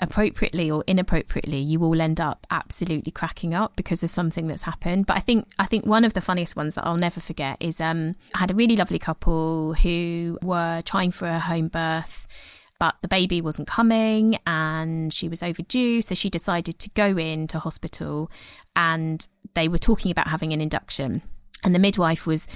[0.00, 5.06] appropriately or inappropriately you will end up absolutely cracking up because of something that's happened
[5.06, 7.80] but i think i think one of the funniest ones that i'll never forget is
[7.80, 12.28] um i had a really lovely couple who were trying for a home birth
[12.78, 17.58] but the baby wasn't coming and she was overdue so she decided to go into
[17.58, 18.30] hospital
[18.76, 21.22] and they were talking about having an induction
[21.64, 22.46] and the midwife was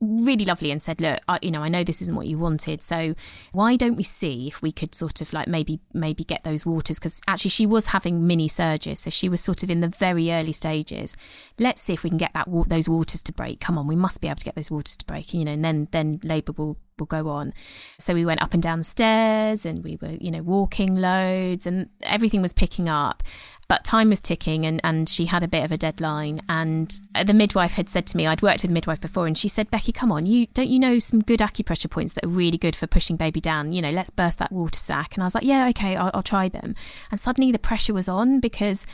[0.00, 2.82] really lovely and said, "Look, I, you know, I know this isn't what you wanted,
[2.82, 3.14] so
[3.52, 6.98] why don't we see if we could sort of like maybe maybe get those waters
[6.98, 10.30] because actually she was having mini surges, so she was sort of in the very
[10.32, 11.16] early stages.
[11.58, 13.60] Let's see if we can get that those waters to break.
[13.60, 15.64] Come on, we must be able to get those waters to break, you know, and
[15.64, 17.52] then then labour will will go on.
[17.98, 21.66] So we went up and down the stairs and we were, you know, walking loads
[21.66, 23.22] and everything was picking up.
[23.68, 26.40] But time was ticking and, and she had a bit of a deadline.
[26.48, 29.48] And uh, the midwife had said to me, I'd worked with midwife before, and she
[29.48, 32.56] said, Becky, come on, you don't you know some good acupressure points that are really
[32.56, 33.74] good for pushing baby down?
[33.74, 35.14] You know, let's burst that water sac.
[35.14, 36.74] And I was like, yeah, okay, I'll, I'll try them.
[37.10, 38.86] And suddenly the pressure was on because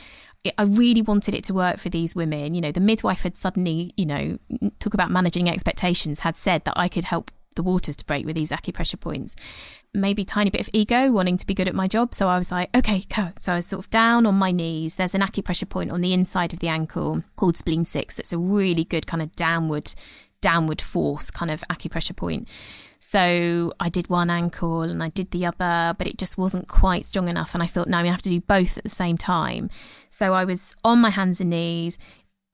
[0.57, 2.53] I really wanted it to work for these women.
[2.53, 4.37] You know, the midwife had suddenly, you know,
[4.79, 8.35] talk about managing expectations, had said that I could help the waters to break with
[8.35, 9.35] these acupressure points.
[9.93, 12.13] Maybe tiny bit of ego, wanting to be good at my job.
[12.13, 13.29] So I was like, okay, go.
[13.39, 14.95] So I was sort of down on my knees.
[14.95, 18.15] There's an acupressure point on the inside of the ankle called spleen six.
[18.15, 19.93] That's a really good kind of downward,
[20.41, 22.47] downward force kind of acupressure point.
[22.99, 27.05] So I did one ankle and I did the other, but it just wasn't quite
[27.05, 27.53] strong enough.
[27.53, 29.69] And I thought, no, I'm going to have to do both at the same time.
[30.09, 31.99] So I was on my hands and knees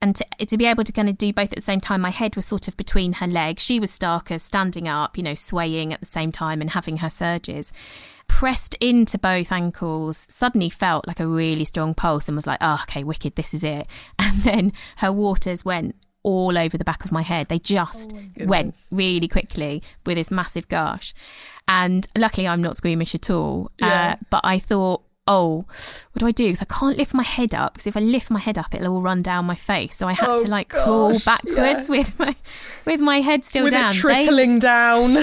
[0.02, 2.10] and to, to be able to kind of do both at the same time, my
[2.10, 3.62] head was sort of between her legs.
[3.62, 7.08] She was starker, standing up, you know, swaying at the same time and having her
[7.08, 7.72] surges.
[8.26, 12.80] Pressed into both ankles, suddenly felt like a really strong pulse and was like, oh,
[12.82, 13.86] okay, wicked, this is it.
[14.18, 17.48] And then her waters went all over the back of my head.
[17.48, 21.14] They just oh went really quickly with this massive gush.
[21.68, 23.70] And luckily, I'm not squeamish at all.
[23.78, 24.16] Yeah.
[24.20, 25.64] Uh, but I thought, oh,
[26.12, 26.46] what do I do?
[26.46, 27.74] Because I can't lift my head up.
[27.74, 29.96] Because if I lift my head up, it'll all run down my face.
[29.96, 31.96] So I had oh, to like gosh, crawl backwards yeah.
[31.96, 32.36] with my
[32.84, 33.90] with my head still with down.
[33.90, 35.14] It trickling they, down.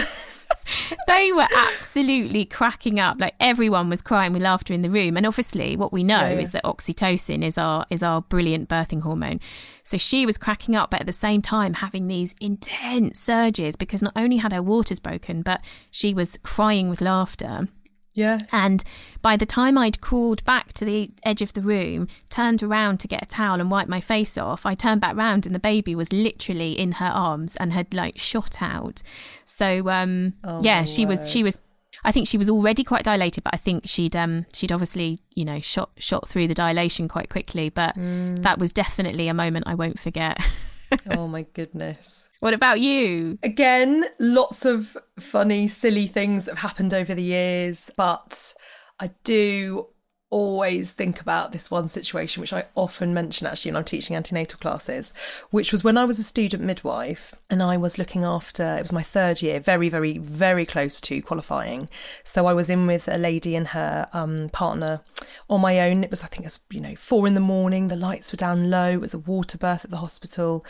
[1.08, 3.20] they were absolutely cracking up.
[3.20, 5.18] Like everyone was crying with laughter in the room.
[5.18, 6.40] And obviously, what we know yeah, yeah.
[6.40, 9.40] is that oxytocin is our is our brilliant birthing hormone.
[9.84, 14.04] So she was cracking up, but at the same time having these intense surges because
[14.04, 17.68] not only had her waters broken, but she was crying with laughter.
[18.16, 18.40] Yeah.
[18.52, 18.84] And
[19.22, 23.08] by the time I'd crawled back to the edge of the room, turned around to
[23.08, 25.96] get a towel and wipe my face off, I turned back round and the baby
[25.96, 29.02] was literally in her arms and had like shot out.
[29.46, 31.60] So um, Oh, yeah, she was she was
[32.04, 35.44] I think she was already quite dilated, but I think she'd um she'd obviously, you
[35.46, 37.70] know, shot shot through the dilation quite quickly.
[37.70, 38.42] But Mm.
[38.44, 40.40] that was definitely a moment I won't forget.
[41.12, 42.30] oh my goodness.
[42.40, 43.38] what about you?
[43.44, 48.54] Again, lots of funny, silly things have happened over the years, but
[49.00, 49.88] I do
[50.32, 54.60] always think about this one situation, which I often mention actually when I'm teaching antenatal
[54.60, 55.14] classes,
[55.50, 58.92] which was when I was a student midwife and I was looking after, it was
[58.92, 61.90] my third year, very, very, very close to qualifying.
[62.24, 65.02] So I was in with a lady and her um, partner
[65.50, 66.04] on my own.
[66.04, 67.88] It was, I think, it was, you know, four in the morning.
[67.88, 68.92] The lights were down low.
[68.92, 70.64] It was a water birth at the hospital.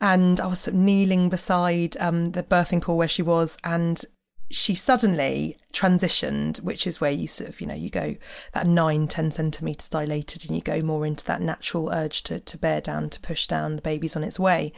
[0.00, 3.58] And I was sort of kneeling beside um, the birthing pool where she was.
[3.62, 4.04] And
[4.50, 8.14] she suddenly transitioned, which is where you sort of, you know, you go
[8.52, 12.58] that nine, 10 centimetres dilated and you go more into that natural urge to, to
[12.58, 14.72] bear down, to push down, the baby's on its way.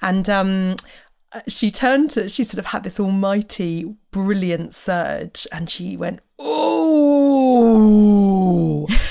[0.00, 0.76] And um,
[1.48, 7.32] she turned to, she sort of had this almighty, brilliant surge and she went, oh,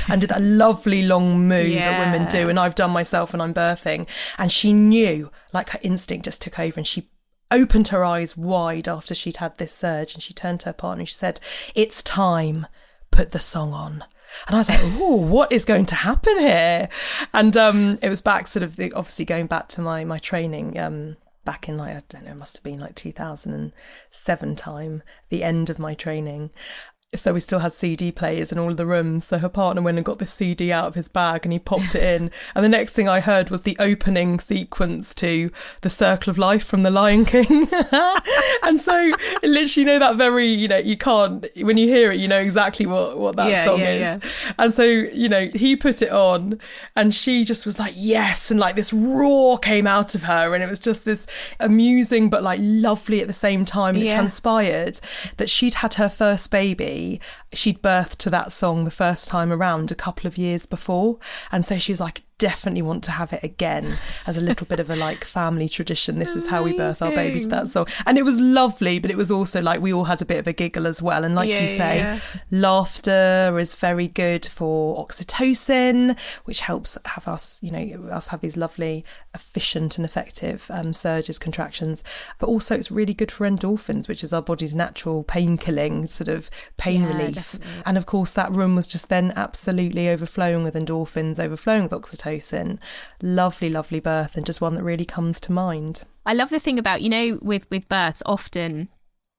[0.10, 2.50] and did that lovely long moo that women do.
[2.50, 4.08] And I've done myself when I'm birthing.
[4.38, 7.10] And she knew, like her instinct just took over and she
[7.52, 11.02] opened her eyes wide after she'd had this surge and she turned to her partner
[11.02, 11.40] and she said,
[11.76, 12.68] It's time,
[13.12, 14.04] put the song on.
[14.48, 16.88] And I was like, oh, what is going to happen here?
[17.34, 20.80] And um, it was back sort of the, obviously going back to my my training
[20.80, 25.44] um, back in like I don't know, it must have been like 2007 time, the
[25.44, 26.52] end of my training.
[27.14, 29.26] So we still had CD players in all of the rooms.
[29.26, 31.94] So her partner went and got this CD out of his bag and he popped
[31.94, 32.32] it in.
[32.56, 36.64] And the next thing I heard was the opening sequence to The Circle of Life
[36.66, 37.68] from The Lion King.
[38.64, 39.12] and so
[39.44, 42.40] literally, you know, that very, you know, you can't, when you hear it, you know
[42.40, 44.00] exactly what, what that Yeah, song yeah, is.
[44.02, 44.20] yeah.
[44.58, 46.60] And so, you know, he put it on
[46.96, 48.52] and she just was like, yes.
[48.52, 50.54] And like this roar came out of her.
[50.54, 51.28] And it was just this
[51.60, 53.96] amusing, but like lovely at the same time.
[53.96, 55.02] And it transpired
[55.38, 57.01] that she'd had her first baby.
[57.54, 61.20] She'd birthed to that song the first time around a couple of years before.
[61.52, 63.86] And so she was like, definitely want to have it again
[64.26, 66.18] as a little bit of a like family tradition.
[66.18, 67.86] This is how we birth our baby to that song.
[68.08, 70.48] And it was lovely, but it was also like we all had a bit of
[70.48, 71.24] a giggle as well.
[71.24, 72.20] And like Yeah, you say, yeah.
[72.50, 78.58] laughter is very good for oxytocin, which helps have us, you know, us have these
[78.58, 82.04] lovely, efficient and effective um, surges, contractions.
[82.40, 86.28] But also, it's really good for endorphins, which is our body's natural pain killing sort
[86.28, 87.34] of pain Yeah, relief.
[87.34, 87.84] definitely.
[87.86, 92.31] And of course, that room was just then absolutely overflowing with endorphins, overflowing with oxytocin.
[93.22, 96.04] Lovely, lovely birth, and just one that really comes to mind.
[96.26, 98.90] I love the thing about, you know, with, with births, often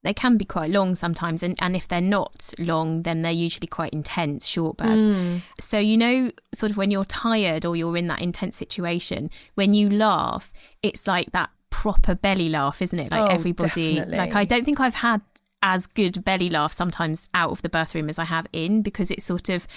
[0.02, 1.42] they can be quite long sometimes.
[1.42, 5.07] And, and if they're not long, then they're usually quite intense, short births.
[5.07, 5.38] Hmm.
[5.61, 9.74] So, you know, sort of when you're tired or you're in that intense situation, when
[9.74, 10.52] you laugh,
[10.83, 13.11] it's like that proper belly laugh, isn't it?
[13.12, 14.18] Like Oh, everybody, definitely.
[14.18, 15.20] like I don't think I've had
[15.62, 19.12] as good belly laugh sometimes out of the birth room as I have in because
[19.12, 19.68] it's sort of,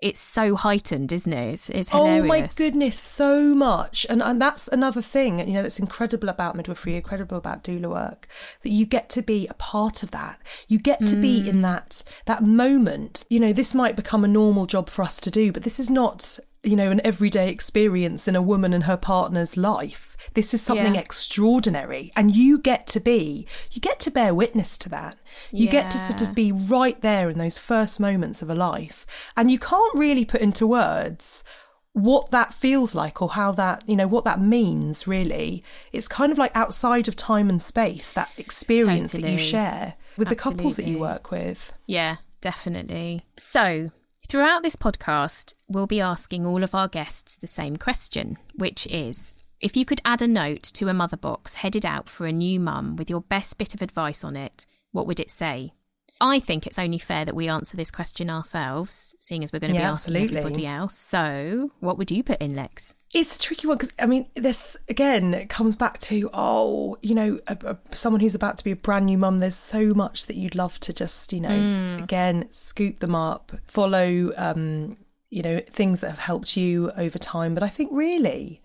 [0.00, 1.52] it's so heightened, isn't it?
[1.54, 2.24] It's, it's hilarious.
[2.24, 4.06] Oh my goodness, so much.
[4.08, 8.28] And and that's another thing, you know, that's incredible about midwifery, incredible about doula work,
[8.62, 10.38] that you get to be a part of that.
[10.68, 11.48] You get to be Mm.
[11.48, 13.24] in that that moment.
[13.28, 15.90] You know, this might become a normal job for us to do, but this is
[15.90, 20.16] not, you know, an everyday experience in a woman and her partner's life.
[20.34, 21.00] This is something Yeah.
[21.00, 22.12] extraordinary.
[22.16, 25.16] And you get to be, you get to bear witness to that.
[25.52, 29.06] You get to sort of be right there in those first moments of a life.
[29.36, 31.44] And you can't really put into words
[31.92, 35.64] what that feels like or how that, you know, what that means really.
[35.92, 40.28] It's kind of like outside of time and space, that experience that you share with
[40.28, 41.72] the couples that you work with.
[41.86, 43.24] Yeah, definitely.
[43.36, 43.90] So,
[44.28, 49.34] throughout this podcast, we'll be asking all of our guests the same question, which is
[49.60, 52.60] if you could add a note to a mother box headed out for a new
[52.60, 55.72] mum with your best bit of advice on it, what would it say?
[56.20, 59.72] I think it's only fair that we answer this question ourselves, seeing as we're going
[59.72, 60.38] to be Yeah, asking absolutely.
[60.38, 60.96] everybody else.
[60.96, 62.94] So, what would you put in, Lex?
[63.14, 67.14] It's a tricky one because I mean, this again it comes back to oh, you
[67.14, 69.38] know, a, a, someone who's about to be a brand new mum.
[69.38, 74.32] There's so much that you'd love to just, you know, again scoop them up, follow,
[74.36, 74.98] um,
[75.30, 77.54] you know, things that have helped you over time.
[77.54, 78.60] But I think really,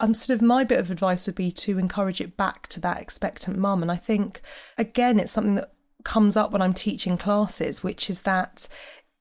[0.00, 3.00] um, sort of my bit of advice would be to encourage it back to that
[3.00, 3.82] expectant mum.
[3.82, 4.40] And I think
[4.76, 5.70] again, it's something that
[6.06, 8.68] comes up when I'm teaching classes, which is that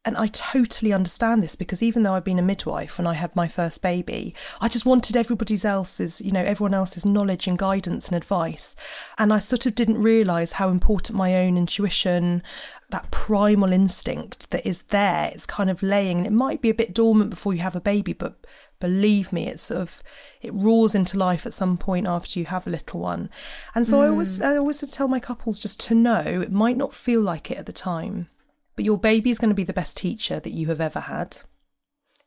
[0.06, 3.36] and I totally understand this because even though I've been a midwife when I had
[3.36, 8.08] my first baby, I just wanted everybody else's, you know, everyone else's knowledge and guidance
[8.08, 8.76] and advice.
[9.18, 12.44] And I sort of didn't realise how important my own intuition,
[12.90, 16.76] that primal instinct that is there, it's kind of laying, and it might be a
[16.76, 18.46] bit dormant before you have a baby, but
[18.80, 20.04] believe me, it's sort of
[20.42, 23.30] it roars into life at some point after you have a little one.
[23.74, 24.04] And so mm.
[24.04, 27.50] I always I always tell my couples just to know it might not feel like
[27.50, 28.30] it at the time
[28.76, 31.38] but your baby is going to be the best teacher that you have ever had.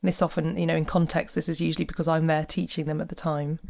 [0.01, 3.01] And this often, you know, in context, this is usually because I'm there teaching them
[3.01, 3.61] at the time.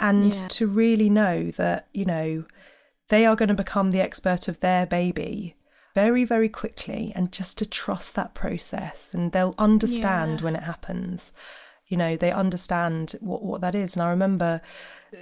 [0.00, 0.48] And yeah.
[0.48, 2.44] to really know that, you know,
[3.08, 5.56] they are going to become the expert of their baby
[5.96, 9.14] very, very quickly and just to trust that process.
[9.14, 10.44] And they'll understand yeah.
[10.44, 11.32] when it happens.
[11.86, 13.94] You know they understand what what that is.
[13.94, 14.60] And i remember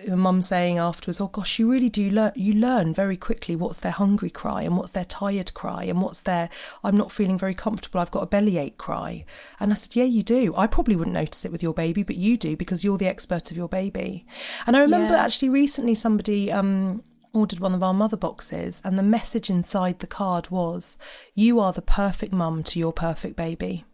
[0.09, 3.81] a mum saying afterwards oh gosh you really do learn you learn very quickly what's
[3.81, 6.49] their hungry cry and what's their tired cry and what's their
[6.83, 9.27] i'm not feeling very comfortable i've got a bellyache cry.
[9.61, 10.55] And i said yeah you do.
[10.57, 13.51] I probably wouldn't notice it with your baby but you do because you're the expert
[13.51, 14.27] of your baby.
[14.67, 15.25] And i remember yeah.
[15.25, 17.05] actually recently somebody um
[17.35, 20.97] ordered one of our mother boxes and the message inside the card was
[21.35, 23.85] you are the perfect mum to your perfect baby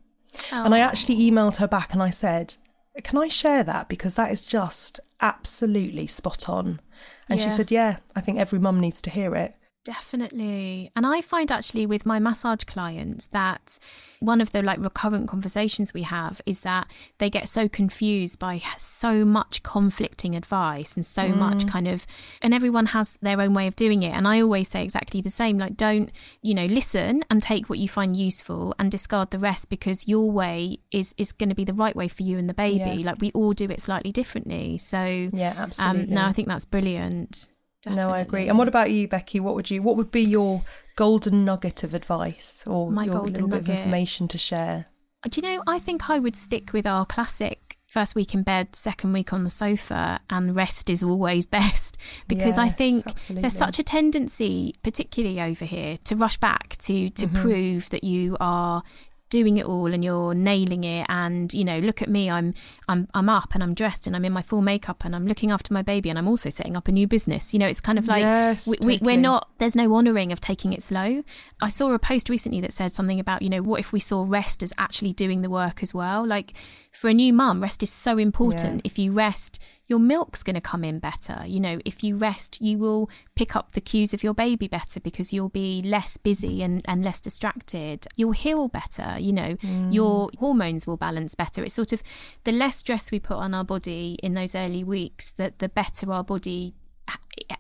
[0.53, 0.65] Oh.
[0.65, 2.57] And I actually emailed her back and I said,
[3.03, 3.89] Can I share that?
[3.89, 6.81] Because that is just absolutely spot on.
[7.29, 7.47] And yeah.
[7.47, 9.55] she said, Yeah, I think every mum needs to hear it.
[9.85, 10.91] Definitely.
[10.95, 13.79] And I find actually with my massage clients that
[14.19, 18.61] one of the like recurrent conversations we have is that they get so confused by
[18.77, 21.37] so much conflicting advice and so mm.
[21.37, 22.07] much kind of
[22.43, 25.31] and everyone has their own way of doing it and I always say exactly the
[25.31, 26.11] same like don't
[26.43, 30.31] you know listen and take what you find useful and discard the rest because your
[30.31, 33.11] way is is going to be the right way for you and the baby yeah.
[33.11, 35.03] like we all do it slightly differently so
[35.33, 37.49] yeah absolutely um, no I think that's brilliant
[37.83, 38.11] Definitely.
[38.11, 38.49] No, I agree.
[38.49, 39.41] And what about you, Becky?
[39.41, 39.83] What would you?
[39.83, 40.63] What would be your
[40.97, 43.65] golden nugget of advice or My your little nugget.
[43.65, 44.87] bit of information to share?
[45.29, 45.63] Do you know?
[45.67, 49.45] I think I would stick with our classic first week in bed, second week on
[49.45, 51.97] the sofa, and rest is always best.
[52.29, 53.43] Because yes, I think absolutely.
[53.43, 57.41] there's such a tendency, particularly over here, to rush back to to mm-hmm.
[57.41, 58.83] prove that you are
[59.31, 62.53] doing it all and you're nailing it and you know look at me I'm
[62.89, 65.51] I'm I'm up and I'm dressed and I'm in my full makeup and I'm looking
[65.51, 67.99] after my baby and I'm also setting up a new business you know it's kind
[67.99, 68.99] of like yes, we, totally.
[69.03, 71.23] we, are not there's no honoring of taking it slow
[71.63, 74.25] I saw a post recently that said something about you know what if we saw
[74.27, 76.53] rest as actually doing the work as well like
[76.93, 78.83] for a new mum rest is so important yeah.
[78.85, 81.43] if you rest your milk's going to come in better.
[81.45, 85.01] You know, if you rest, you will pick up the cues of your baby better
[85.01, 88.07] because you'll be less busy and, and less distracted.
[88.17, 89.19] You'll heal better.
[89.19, 89.93] You know, mm.
[89.93, 91.65] your hormones will balance better.
[91.65, 92.05] It's sort of
[92.45, 96.13] the less stress we put on our body in those early weeks, that the better
[96.13, 96.75] our body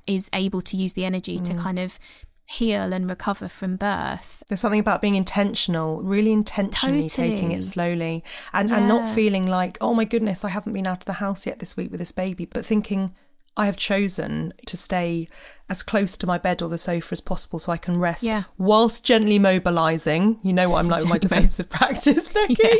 [0.07, 1.45] is able to use the energy mm.
[1.45, 1.99] to kind of
[2.51, 4.43] heal and recover from birth.
[4.49, 7.31] There's something about being intentional, really intentionally totally.
[7.31, 8.79] taking it slowly and, yeah.
[8.79, 11.61] and not feeling like, oh my goodness, I haven't been out of the house yet
[11.61, 13.15] this week with this baby, but thinking,
[13.61, 15.29] I have chosen to stay
[15.69, 18.45] as close to my bed or the sofa as possible so I can rest yeah.
[18.57, 20.39] whilst gently mobilizing.
[20.43, 22.57] You know what I'm like with my defensive practice, Becky.
[22.63, 22.75] Yeah.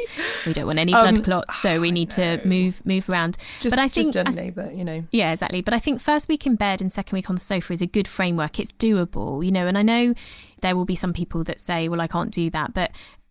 [0.47, 3.37] We don't want any blood um, clots, so we need to move move around.
[3.61, 5.05] Just, but I think gently, I, but you know.
[5.13, 5.61] Yeah, exactly.
[5.61, 7.87] But I think first week in bed and second week on the sofa is a
[7.87, 8.59] good framework.
[8.59, 10.15] It's doable, you know, and I know
[10.63, 12.73] there will be some people that say, well, I can't do that.
[12.73, 12.91] But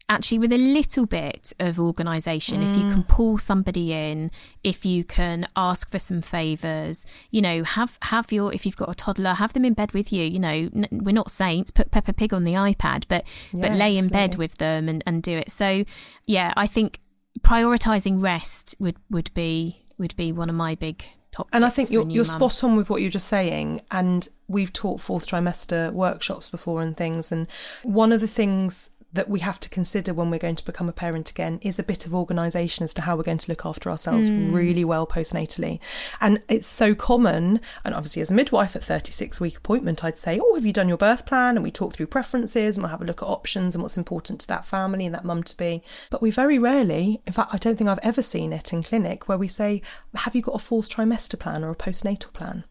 [0.09, 2.65] actually with a little bit of organization mm.
[2.65, 3.07] if you can mm.
[3.07, 4.31] pull somebody in
[4.63, 8.91] if you can ask for some favors you know have have your if you've got
[8.91, 11.91] a toddler have them in bed with you you know n- we're not saints put
[11.91, 15.23] peppa pig on the ipad but yeah, but lay in bed with them and, and
[15.23, 15.83] do it so
[16.25, 16.99] yeah i think
[17.41, 21.91] prioritizing rest would would be would be one of my big top and I think
[21.91, 23.81] you're, you're spot on with what you're just saying.
[23.91, 27.31] And we've taught fourth trimester workshops before and things.
[27.31, 27.47] And
[27.83, 30.93] one of the things that we have to consider when we're going to become a
[30.93, 33.89] parent again is a bit of organisation as to how we're going to look after
[33.89, 34.53] ourselves mm.
[34.53, 35.79] really well postnatally.
[36.21, 40.39] And it's so common, and obviously as a midwife at 36 week appointment, I'd say,
[40.41, 41.57] Oh, have you done your birth plan?
[41.57, 44.41] And we talk through preferences and we'll have a look at options and what's important
[44.41, 45.81] to that family and that mum to be.
[46.11, 49.27] But we very rarely, in fact, I don't think I've ever seen it in clinic
[49.27, 49.81] where we say,
[50.13, 52.63] Have you got a fourth trimester plan or a postnatal plan?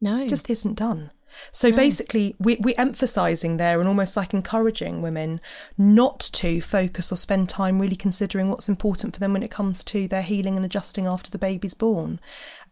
[0.00, 0.22] No.
[0.22, 1.10] It just isn't done.
[1.52, 1.76] So no.
[1.76, 5.40] basically, we, we're emphasising there and almost like encouraging women
[5.76, 9.84] not to focus or spend time really considering what's important for them when it comes
[9.84, 12.20] to their healing and adjusting after the baby's born.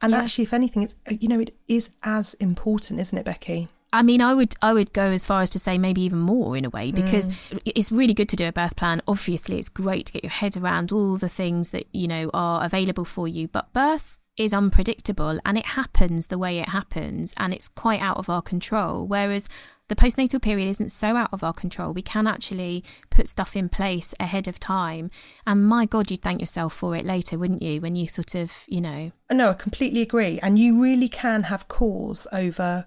[0.01, 0.21] And yeah.
[0.21, 3.69] actually, if anything, it's you know it is as important, isn't it, Becky?
[3.93, 6.57] I mean, I would I would go as far as to say maybe even more
[6.57, 7.59] in a way because mm.
[7.65, 9.01] it's really good to do a birth plan.
[9.09, 12.65] Obviously, it's great to get your head around all the things that you know are
[12.65, 17.53] available for you, but birth is unpredictable and it happens the way it happens and
[17.53, 19.07] it's quite out of our control.
[19.07, 19.49] Whereas
[19.89, 21.93] the postnatal period isn't so out of our control.
[21.93, 25.11] We can actually put stuff in place ahead of time.
[25.47, 27.81] And my God, you'd thank yourself for it later, wouldn't you?
[27.81, 29.13] When you sort of, you know.
[29.31, 30.39] No, I completely agree.
[30.41, 32.87] And you really can have cause over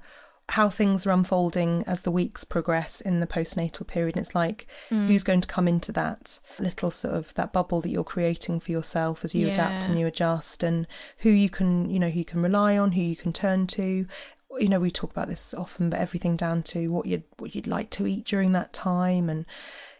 [0.51, 4.15] how things are unfolding as the weeks progress in the postnatal period.
[4.15, 5.07] And It's like mm.
[5.07, 8.71] who's going to come into that little sort of that bubble that you're creating for
[8.71, 9.53] yourself as you yeah.
[9.53, 10.87] adapt and you adjust, and
[11.19, 14.05] who you can you know who you can rely on, who you can turn to.
[14.59, 17.67] You know, we talk about this often, but everything down to what you'd what you'd
[17.67, 19.45] like to eat during that time, and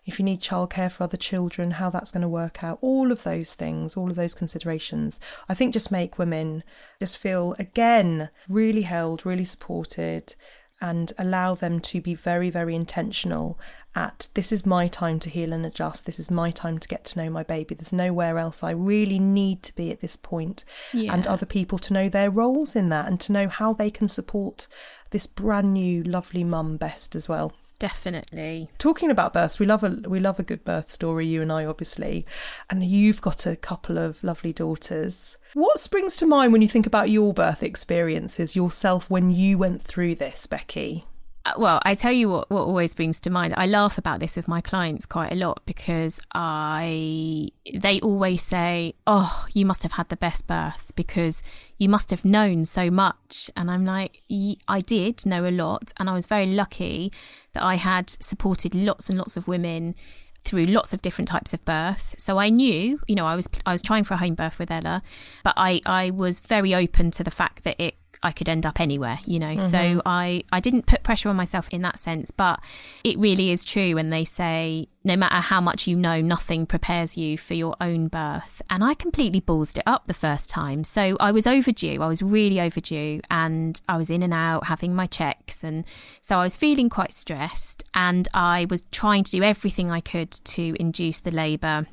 [0.05, 3.23] if you need childcare for other children, how that's going to work out, all of
[3.23, 6.63] those things, all of those considerations, I think just make women
[6.99, 10.35] just feel again really held, really supported,
[10.81, 13.59] and allow them to be very, very intentional
[13.93, 16.05] at this is my time to heal and adjust.
[16.05, 17.75] This is my time to get to know my baby.
[17.75, 20.63] There's nowhere else I really need to be at this point.
[20.93, 21.13] Yeah.
[21.13, 24.07] And other people to know their roles in that and to know how they can
[24.07, 24.67] support
[25.09, 27.51] this brand new, lovely mum best as well.
[27.81, 28.69] Definitely.
[28.77, 31.65] Talking about births, we love a we love a good birth story, you and I
[31.65, 32.27] obviously.
[32.69, 35.37] And you've got a couple of lovely daughters.
[35.55, 39.81] What springs to mind when you think about your birth experiences yourself when you went
[39.81, 41.05] through this, Becky?
[41.43, 43.55] Uh, well, I tell you what, what always brings to mind.
[43.57, 48.93] I laugh about this with my clients quite a lot because I they always say,
[49.07, 51.41] "Oh, you must have had the best births because
[51.77, 54.21] you must have known so much." And I'm like,
[54.67, 57.11] "I did know a lot, and I was very lucky
[57.53, 59.95] that I had supported lots and lots of women
[60.43, 62.15] through lots of different types of birth.
[62.17, 64.69] So I knew, you know, I was I was trying for a home birth with
[64.69, 65.01] Ella,
[65.43, 68.79] but I I was very open to the fact that it I could end up
[68.79, 69.55] anywhere, you know.
[69.55, 69.67] Mm-hmm.
[69.67, 72.59] So I I didn't put pressure on myself in that sense, but
[73.03, 77.17] it really is true when they say no matter how much you know, nothing prepares
[77.17, 78.61] you for your own birth.
[78.69, 80.83] And I completely ballsed it up the first time.
[80.83, 82.01] So I was overdue.
[82.01, 85.85] I was really overdue and I was in and out having my checks and
[86.21, 90.31] so I was feeling quite stressed and I was trying to do everything I could
[90.31, 91.87] to induce the labour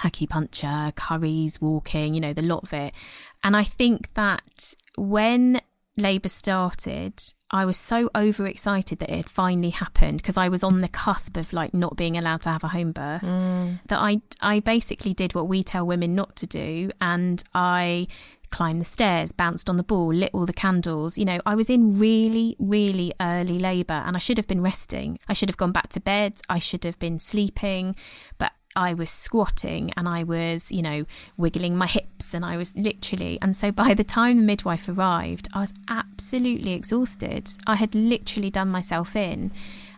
[0.00, 2.94] acupuncture, curries, walking, you know, the lot of it.
[3.42, 5.60] And I think that when
[5.96, 7.14] Labour started,
[7.50, 11.36] I was so overexcited that it had finally happened because I was on the cusp
[11.36, 13.78] of like not being allowed to have a home birth mm.
[13.86, 18.08] that I I basically did what we tell women not to do and I
[18.50, 21.18] climbed the stairs, bounced on the ball, lit all the candles.
[21.18, 25.18] You know, I was in really, really early labour and I should have been resting.
[25.28, 26.40] I should have gone back to bed.
[26.48, 27.96] I should have been sleeping.
[28.38, 31.04] But I was squatting and I was, you know,
[31.36, 33.38] wiggling my hips and I was literally.
[33.40, 37.50] And so by the time the midwife arrived, I was absolutely exhausted.
[37.66, 39.52] I had literally done myself in.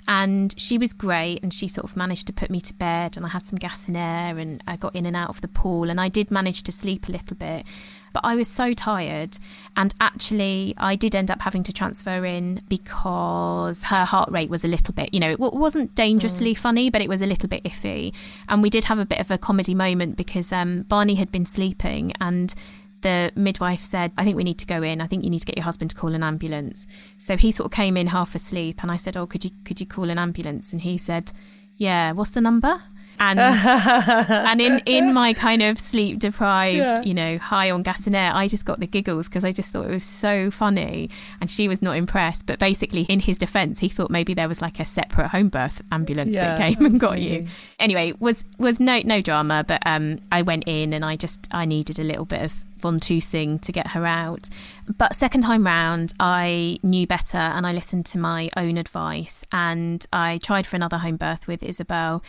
[0.09, 3.27] And she was great and she sort of managed to put me to bed and
[3.27, 5.91] I had some gas and air and I got in and out of the pool
[5.91, 7.67] and I did manage to sleep a little bit.
[8.17, 9.37] But I was so tired.
[9.77, 14.65] And actually, I did end up having to transfer in because her heart rate was
[14.65, 16.57] a little bit, you know, it wasn't dangerously mm.
[16.57, 18.15] funny, but it was a little bit iffy.
[18.49, 21.45] And we did have a bit of a comedy moment because um, Barney had been
[21.45, 22.55] sleeping and
[23.03, 25.03] the midwife said, I think we need to go in.
[25.03, 26.87] I think you need to get your husband to call an ambulance.
[27.19, 29.79] So he sort of came in half asleep and I said, Oh, could you could
[29.79, 30.73] you call an ambulance?
[30.73, 31.33] And he said,
[31.77, 32.81] Yeah, what's the number?
[33.19, 37.01] And and in in my kind of sleep deprived, yeah.
[37.03, 39.73] you know, high on gas and air, I just got the giggles because I just
[39.73, 41.11] thought it was so funny,
[41.41, 42.47] and she was not impressed.
[42.47, 45.83] But basically, in his defence, he thought maybe there was like a separate home birth
[45.93, 47.47] ambulance yeah, that came and got you.
[47.79, 51.65] Anyway, was was no no drama, but um, I went in and I just I
[51.65, 54.49] needed a little bit of ventousing to get her out.
[54.97, 60.05] But second time round, I knew better and I listened to my own advice and
[60.13, 62.23] I tried for another home birth with Isabel.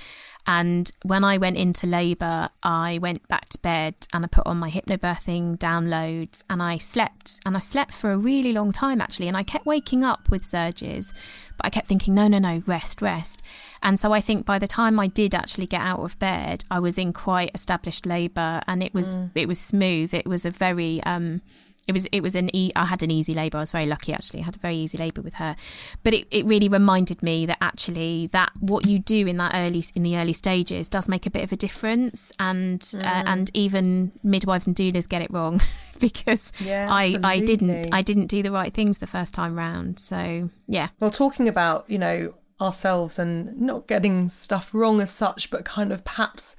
[0.47, 4.57] And when I went into labour, I went back to bed and I put on
[4.57, 7.41] my hypnobirthing downloads and I slept.
[7.45, 9.27] And I slept for a really long time actually.
[9.27, 11.13] And I kept waking up with surges,
[11.57, 13.43] but I kept thinking, no, no, no, rest, rest.
[13.83, 16.79] And so I think by the time I did actually get out of bed, I
[16.79, 19.29] was in quite established labour and it was mm.
[19.35, 20.13] it was smooth.
[20.13, 21.41] It was a very um
[21.87, 23.57] it was it was an e- I had an easy labour.
[23.57, 24.41] I was very lucky actually.
[24.41, 25.55] I had a very easy labour with her,
[26.03, 29.83] but it, it really reminded me that actually that what you do in that early
[29.95, 33.05] in the early stages does make a bit of a difference, and uh, mm.
[33.05, 35.61] uh, and even midwives and doulas get it wrong
[35.99, 39.99] because yeah, I I didn't I didn't do the right things the first time round.
[39.99, 40.89] So yeah.
[40.99, 45.91] Well, talking about you know ourselves and not getting stuff wrong as such, but kind
[45.91, 46.55] of perhaps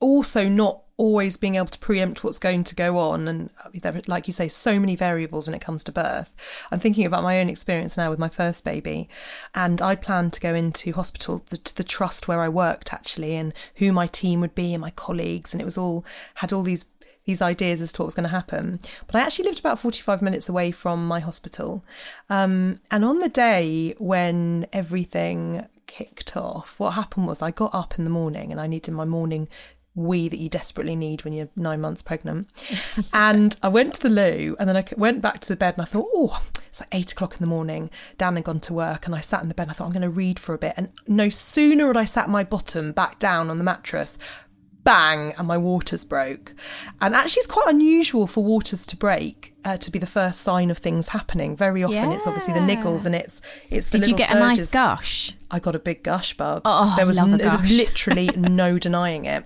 [0.00, 4.00] also not always being able to preempt what's going to go on and uh, there
[4.06, 6.32] like you say so many variables when it comes to birth
[6.72, 9.06] i'm thinking about my own experience now with my first baby
[9.54, 13.52] and i planned to go into hospital the, the trust where i worked actually and
[13.74, 16.02] who my team would be and my colleagues and it was all
[16.36, 16.86] had all these
[17.26, 18.78] these ideas as to what was going to happen.
[19.08, 21.84] But I actually lived about 45 minutes away from my hospital.
[22.30, 27.98] Um, and on the day when everything kicked off, what happened was I got up
[27.98, 29.48] in the morning and I needed my morning
[29.96, 32.48] wee that you desperately need when you're nine months pregnant.
[33.12, 35.82] and I went to the loo and then I went back to the bed and
[35.82, 37.90] I thought, oh, it's like eight o'clock in the morning.
[38.18, 39.64] Dan had gone to work and I sat in the bed.
[39.64, 40.74] And I thought, I'm going to read for a bit.
[40.76, 44.18] And no sooner had I sat my bottom back down on the mattress,
[44.84, 46.54] bang, and my waters broke.
[47.00, 49.54] And actually, it's quite unusual for waters to break.
[49.64, 51.56] Uh, to be the first sign of things happening.
[51.56, 52.12] Very often, yeah.
[52.12, 53.90] it's obviously the niggles, and it's it's.
[53.90, 54.36] Did you get surges.
[54.36, 55.32] a nice gush?
[55.50, 56.62] I got a big gush, Bubs.
[56.64, 59.44] Oh, there was n- there was literally no denying it.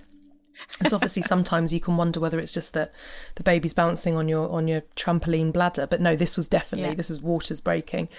[0.69, 2.93] So obviously sometimes you can wonder whether it's just that
[3.35, 6.95] the baby's bouncing on your on your trampoline bladder, but no, this was definitely yeah.
[6.95, 8.09] this is waters breaking.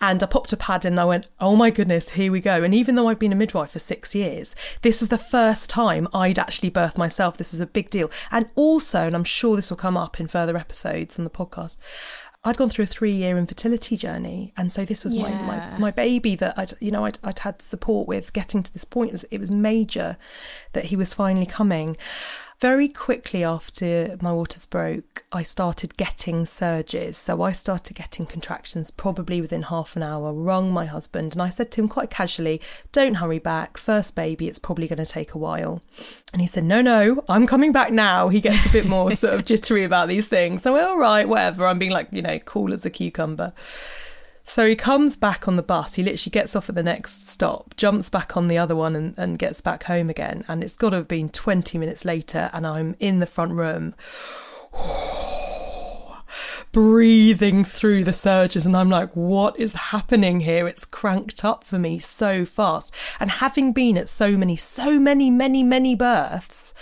[0.00, 2.62] And I popped a pad in and I went, oh my goodness, here we go.
[2.62, 6.08] And even though I've been a midwife for six years, this is the first time
[6.12, 7.36] I'd actually birthed myself.
[7.36, 8.10] This is a big deal.
[8.30, 11.76] And also, and I'm sure this will come up in further episodes in the podcast.
[12.48, 14.52] I'd gone through a three year infertility journey.
[14.56, 15.22] And so this was yeah.
[15.22, 18.72] my, my, my, baby that I'd, you know, I'd, I'd had support with getting to
[18.72, 19.10] this point.
[19.10, 20.16] It was, it was major
[20.72, 21.96] that he was finally coming.
[22.60, 27.16] Very quickly after my waters broke, I started getting surges.
[27.16, 31.50] So I started getting contractions probably within half an hour, rung my husband, and I
[31.50, 33.78] said to him quite casually, Don't hurry back.
[33.78, 35.80] First baby, it's probably going to take a while.
[36.32, 38.28] And he said, No, no, I'm coming back now.
[38.28, 40.62] He gets a bit more sort of jittery about these things.
[40.62, 41.64] So, all right, whatever.
[41.64, 43.52] I'm being like, you know, cool as a cucumber.
[44.48, 45.96] So he comes back on the bus.
[45.96, 49.14] He literally gets off at the next stop, jumps back on the other one, and,
[49.18, 50.42] and gets back home again.
[50.48, 53.94] And it's got to have been 20 minutes later, and I'm in the front room.
[56.72, 61.78] breathing through the surges and I'm like what is happening here it's cranked up for
[61.78, 66.74] me so fast and having been at so many so many many many births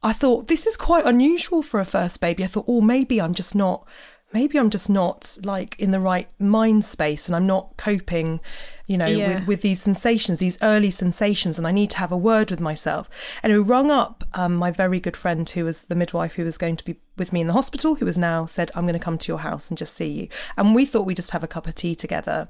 [0.00, 3.34] I thought this is quite unusual for a first baby I thought oh maybe I'm
[3.34, 3.84] just not
[4.32, 8.40] maybe I'm just not like in the right mind space and I'm not coping,
[8.86, 9.28] you know, yeah.
[9.28, 12.60] with, with these sensations, these early sensations, and I need to have a word with
[12.60, 13.08] myself.
[13.42, 16.58] And we rung up um, my very good friend who was the midwife who was
[16.58, 19.04] going to be with me in the hospital, who has now said, I'm going to
[19.04, 20.28] come to your house and just see you.
[20.56, 22.48] And we thought we'd just have a cup of tea together.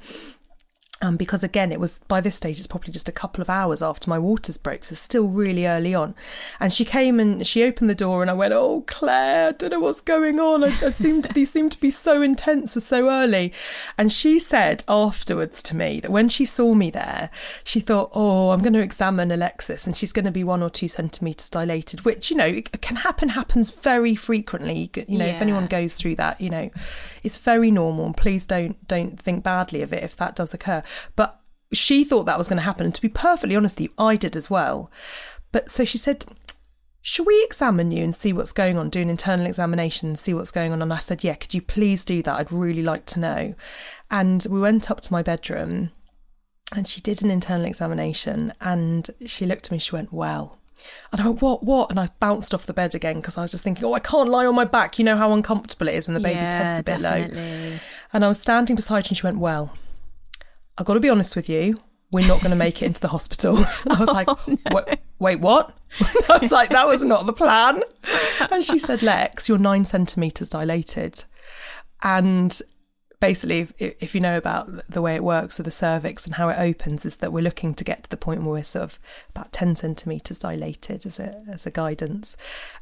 [1.02, 3.82] Um, because again, it was by this stage, it's probably just a couple of hours
[3.82, 6.14] after my waters broke, so still really early on.
[6.58, 9.70] And she came and she opened the door, and I went, "Oh, Claire, I don't
[9.70, 10.64] know what's going on.
[10.64, 13.52] I, I seem to these seem to be so intense for so early."
[13.98, 17.28] And she said afterwards to me that when she saw me there,
[17.62, 20.70] she thought, "Oh, I'm going to examine Alexis, and she's going to be one or
[20.70, 24.90] two centimeters dilated," which you know it can happen, happens very frequently.
[25.06, 25.36] You know, yeah.
[25.36, 26.70] if anyone goes through that, you know,
[27.26, 28.06] it's very normal.
[28.06, 30.82] And please don't don't think badly of it if that does occur.
[31.16, 31.40] But
[31.72, 32.86] she thought that was going to happen.
[32.86, 34.90] And to be perfectly honest with you, I did as well.
[35.52, 36.24] But so she said,
[37.02, 40.34] should we examine you and see what's going on, do an internal examination and see
[40.34, 40.82] what's going on?
[40.82, 42.36] And I said, yeah, could you please do that?
[42.36, 43.54] I'd really like to know.
[44.10, 45.90] And we went up to my bedroom
[46.74, 50.58] and she did an internal examination and she looked at me, she went, well,
[51.12, 51.90] and I went, what, what?
[51.90, 54.28] And I bounced off the bed again because I was just thinking, oh, I can't
[54.28, 54.98] lie on my back.
[54.98, 57.70] You know how uncomfortable it is when the baby's yeah, head's a bit definitely.
[57.70, 57.78] low.
[58.12, 59.76] And I was standing beside her and she went, well,
[60.78, 61.80] I've got to be honest with you,
[62.12, 63.56] we're not going to make it into the hospital.
[63.84, 64.56] And I was like, oh, no.
[64.72, 65.76] wait, wait, what?
[66.28, 67.82] I was like, that was not the plan.
[68.50, 71.24] And she said, Lex, you're nine centimetres dilated.
[72.04, 72.60] And
[73.20, 76.48] basically, if, if, you know about the way it works with the cervix and how
[76.48, 78.98] it opens, is that we're looking to get to the point where we're sort of
[79.30, 82.36] about 10 centimetres dilated as a, as a guidance.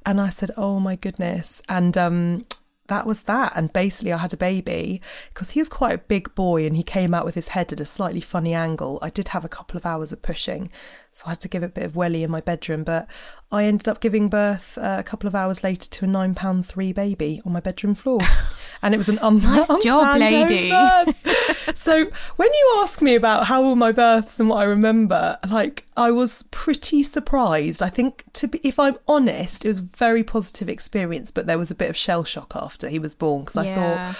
[0.05, 1.63] And I said, oh my goodness.
[1.69, 2.45] And um,
[2.89, 3.53] that was that.
[3.55, 5.01] And basically, I had a baby
[5.33, 7.81] because he was quite a big boy and he came out with his head at
[7.81, 8.99] a slightly funny angle.
[9.03, 10.71] I did have a couple of hours of pushing,
[11.15, 12.83] so I had to give it a bit of welly in my bedroom.
[12.83, 13.07] But
[13.53, 16.67] I ended up giving birth uh, a couple of hours later to a nine pound
[16.67, 18.19] three baby on my bedroom floor,
[18.83, 20.71] and it was an un- nice job, lady.
[21.75, 25.87] so when you ask me about how were my births and what I remember, like
[25.97, 27.81] I was pretty surprised.
[27.81, 31.59] I think to be, if I'm honest, it was a very positive experience, but there
[31.59, 33.71] was a bit of shell shock after he was born because yeah.
[33.71, 34.17] I thought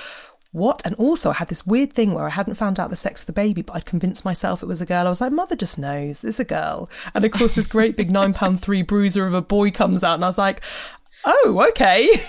[0.55, 0.87] what?
[0.87, 3.27] And also, I had this weird thing where I hadn't found out the sex of
[3.27, 5.07] the baby, but I'd convinced myself it was a girl.
[5.07, 6.89] I was like, mother just knows, it's a girl.
[7.13, 10.15] And of course, this great big nine pound three bruiser of a boy comes out,
[10.15, 10.61] and I was like,
[11.25, 12.23] oh, okay.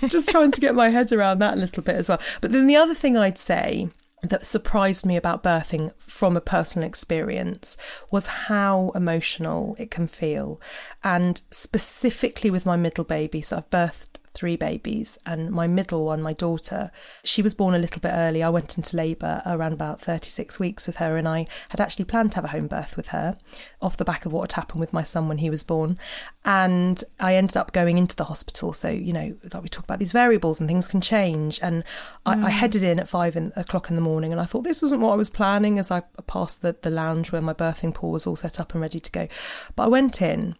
[0.08, 2.20] just trying to get my head around that a little bit as well.
[2.42, 3.88] But then the other thing I'd say
[4.22, 7.78] that surprised me about birthing from a personal experience
[8.10, 10.60] was how emotional it can feel.
[11.02, 15.16] And specifically with my middle baby, so I've birthed three babies.
[15.24, 16.90] And my middle one, my daughter,
[17.22, 18.42] she was born a little bit early.
[18.42, 22.32] I went into labour around about 36 weeks with her, and I had actually planned
[22.32, 23.38] to have a home birth with her
[23.80, 25.98] off the back of what had happened with my son when he was born.
[26.44, 28.72] And I ended up going into the hospital.
[28.72, 31.60] So, you know, like we talk about these variables and things can change.
[31.62, 31.84] And
[32.26, 32.44] I, mm.
[32.44, 35.00] I headed in at five in, o'clock in the morning, and I thought this wasn't
[35.00, 38.26] what I was planning as I passed the, the lounge where my birthing pool was
[38.26, 39.28] all set up and ready to go.
[39.76, 40.56] But I went in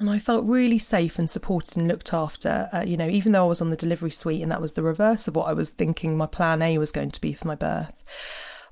[0.00, 2.68] and I felt really safe and supported and looked after.
[2.72, 4.82] Uh, you know, even though I was on the delivery suite, and that was the
[4.82, 7.56] reverse of what I was thinking my plan A was going to be for my
[7.56, 8.04] birth.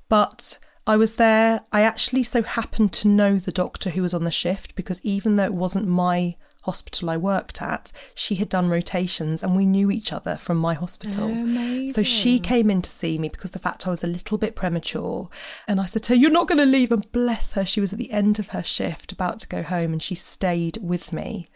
[0.07, 1.65] But I was there.
[1.71, 5.35] I actually so happened to know the doctor who was on the shift because even
[5.35, 6.35] though it wasn't my
[6.67, 10.73] hospital I worked at, she had done rotations and we knew each other from my
[10.73, 11.31] hospital.
[11.33, 14.37] Oh, so she came in to see me because the fact I was a little
[14.37, 15.29] bit premature.
[15.67, 16.91] And I said to her, You're not going to leave.
[16.91, 19.93] And bless her, she was at the end of her shift about to go home
[19.93, 21.47] and she stayed with me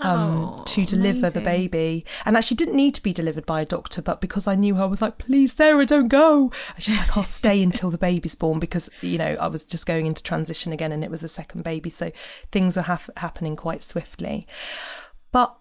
[0.00, 1.42] um, oh, to deliver amazing.
[1.42, 2.04] the baby.
[2.24, 4.82] And actually didn't need to be delivered by a doctor, but because I knew her,
[4.82, 6.50] I was like, Please, Sarah, don't go.
[6.74, 9.86] And she's like, I'll stay until the baby's born because, you know, I was just
[9.86, 11.90] going into transition again and it was a second baby.
[11.90, 12.10] So
[12.50, 14.46] things were ha- happening quite swiftly.
[15.32, 15.56] But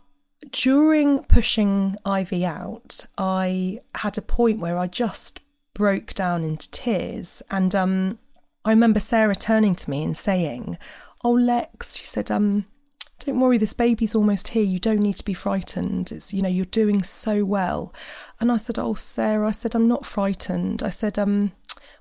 [0.52, 5.40] during pushing Ivy out, I had a point where I just
[5.74, 7.42] broke down into tears.
[7.52, 8.20] And um,
[8.64, 10.78] I remember Sarah turning to me and saying,
[11.24, 12.66] Oh, Lex, she said, um,
[13.20, 14.64] don't worry, this baby's almost here.
[14.64, 16.12] You don't need to be frightened.
[16.12, 17.94] It's, you know, you're doing so well.
[18.40, 20.84] And I said, Oh, Sarah, I said, I'm not frightened.
[20.84, 21.52] I said, um,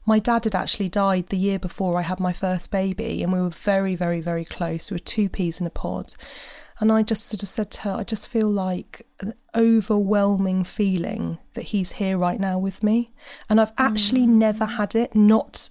[0.06, 3.40] my dad had actually died the year before I had my first baby, and we
[3.40, 4.90] were very, very, very close.
[4.90, 6.14] We were two peas in a pod.
[6.80, 11.38] And I just sort of said to her, I just feel like an overwhelming feeling
[11.54, 13.12] that he's here right now with me.
[13.48, 14.30] And I've actually mm.
[14.30, 15.70] never had it, not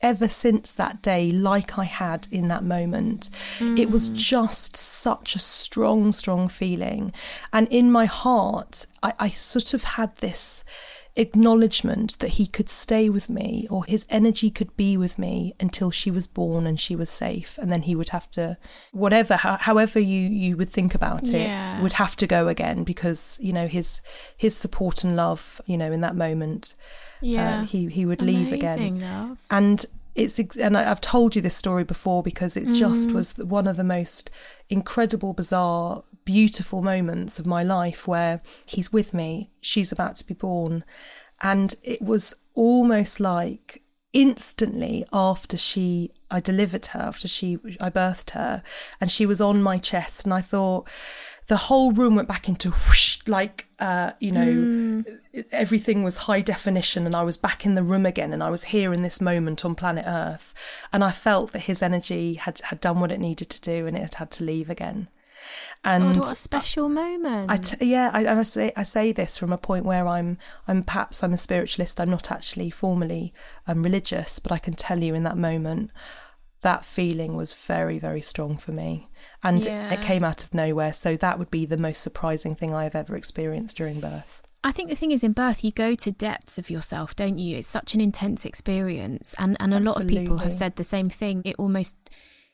[0.00, 3.30] ever since that day, like I had in that moment.
[3.58, 3.78] Mm.
[3.78, 4.14] It was mm.
[4.14, 7.12] just such a strong, strong feeling.
[7.52, 10.64] And in my heart, I, I sort of had this
[11.18, 15.90] acknowledgement that he could stay with me or his energy could be with me until
[15.90, 18.56] she was born and she was safe and then he would have to
[18.92, 21.82] whatever however you you would think about it yeah.
[21.82, 24.00] would have to go again because you know his
[24.36, 26.84] his support and love you know in that moment uh,
[27.22, 29.38] yeah uh, he he would Amazing, leave again love.
[29.50, 32.74] and it's and I've told you this story before because it mm.
[32.74, 34.30] just was one of the most
[34.68, 40.34] incredible bizarre beautiful moments of my life where he's with me, she's about to be
[40.34, 40.84] born.
[41.42, 48.32] And it was almost like instantly after she I delivered her, after she I birthed
[48.32, 48.62] her,
[49.00, 50.86] and she was on my chest, and I thought
[51.46, 55.44] the whole room went back into whoosh, like uh, you know mm.
[55.50, 58.64] everything was high definition and i was back in the room again and i was
[58.64, 60.52] here in this moment on planet earth
[60.92, 63.96] and i felt that his energy had had done what it needed to do and
[63.96, 65.08] it had had to leave again
[65.84, 67.50] and what a special moment!
[67.50, 70.38] I t- yeah, I, and I say I say this from a point where I'm
[70.66, 72.00] I'm perhaps I'm a spiritualist.
[72.00, 73.32] I'm not actually formally
[73.66, 75.90] um, religious, but I can tell you in that moment
[76.62, 79.08] that feeling was very very strong for me,
[79.42, 79.92] and yeah.
[79.92, 80.92] it came out of nowhere.
[80.92, 84.42] So that would be the most surprising thing I have ever experienced during birth.
[84.64, 87.58] I think the thing is in birth you go to depths of yourself, don't you?
[87.58, 89.92] It's such an intense experience and and a Absolutely.
[89.92, 91.42] lot of people have said the same thing.
[91.44, 91.96] It almost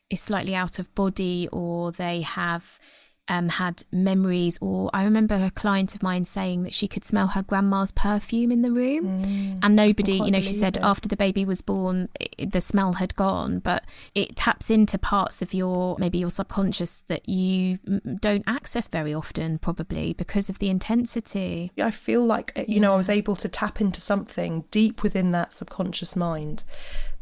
[0.09, 2.79] is slightly out of body or they have
[3.27, 7.27] um, had memories, or I remember a client of mine saying that she could smell
[7.27, 10.83] her grandma's perfume in the room, mm, and nobody, you know, she said it.
[10.83, 15.41] after the baby was born, it, the smell had gone, but it taps into parts
[15.41, 17.79] of your maybe your subconscious that you
[18.19, 21.71] don't access very often, probably because of the intensity.
[21.81, 22.81] I feel like you yeah.
[22.81, 26.63] know I was able to tap into something deep within that subconscious mind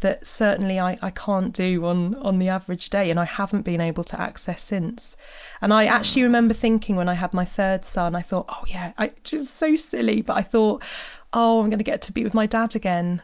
[0.03, 3.81] that certainly I, I can't do on, on the average day and I haven't been
[3.81, 5.17] able to access since.
[5.61, 8.93] And I actually remember thinking when I had my third son, I thought, oh yeah,
[8.97, 10.83] I just so silly, but I thought,
[11.31, 13.21] oh, I'm going to get to be with my dad again.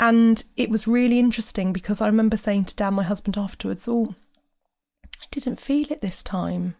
[0.00, 4.14] And it was really interesting because I remember saying to Dan, my husband, afterwards, oh,
[5.20, 6.76] I didn't feel it this time.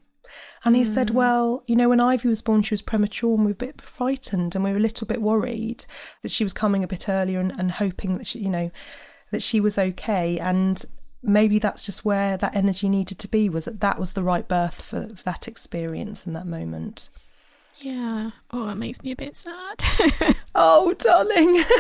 [0.65, 0.87] And he mm.
[0.87, 1.17] said, hmm.
[1.17, 3.81] Well, you know, when Ivy was born, she was premature and we were a bit
[3.81, 5.85] frightened and we were a little bit worried
[6.23, 8.71] that she was coming a bit earlier and, and hoping that she, you know,
[9.31, 10.39] that she was okay.
[10.39, 10.85] And
[11.23, 14.47] maybe that's just where that energy needed to be was that that was the right
[14.47, 17.11] birth for, for that experience in that moment.
[17.79, 18.31] Yeah.
[18.51, 19.83] Oh, it makes me a bit sad.
[20.55, 21.65] oh, darling.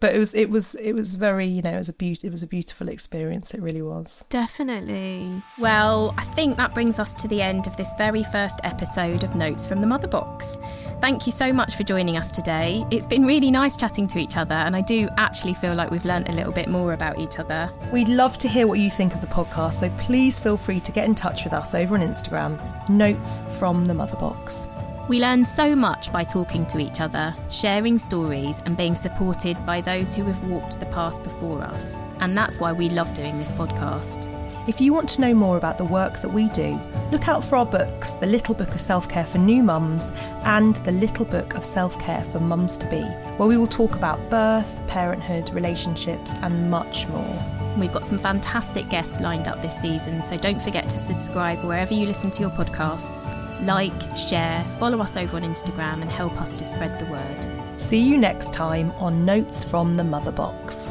[0.00, 2.30] but it was it was it was very you know it was a be- it
[2.30, 7.26] was a beautiful experience it really was definitely well i think that brings us to
[7.28, 10.58] the end of this very first episode of notes from the mother box
[11.00, 12.84] thank you so much for joining us today.
[12.90, 16.04] It's been really nice chatting to each other and i do actually feel like we've
[16.04, 17.70] learnt a little bit more about each other.
[17.92, 20.92] We'd love to hear what you think of the podcast so please feel free to
[20.92, 22.58] get in touch with us over on instagram.
[22.88, 24.68] Notes from the mother box
[25.08, 29.80] We learn so much by talking to each other, sharing stories, and being supported by
[29.80, 32.00] those who have walked the path before us.
[32.18, 34.32] And that's why we love doing this podcast.
[34.68, 36.76] If you want to know more about the work that we do,
[37.12, 40.74] look out for our books The Little Book of Self Care for New Mums and
[40.76, 43.02] The Little Book of Self Care for Mums to Be,
[43.36, 47.44] where we will talk about birth, parenthood, relationships, and much more.
[47.78, 51.94] We've got some fantastic guests lined up this season, so don't forget to subscribe wherever
[51.94, 53.45] you listen to your podcasts.
[53.62, 57.78] Like, share, follow us over on Instagram, and help us to spread the word.
[57.78, 60.90] See you next time on Notes from the Mother Box.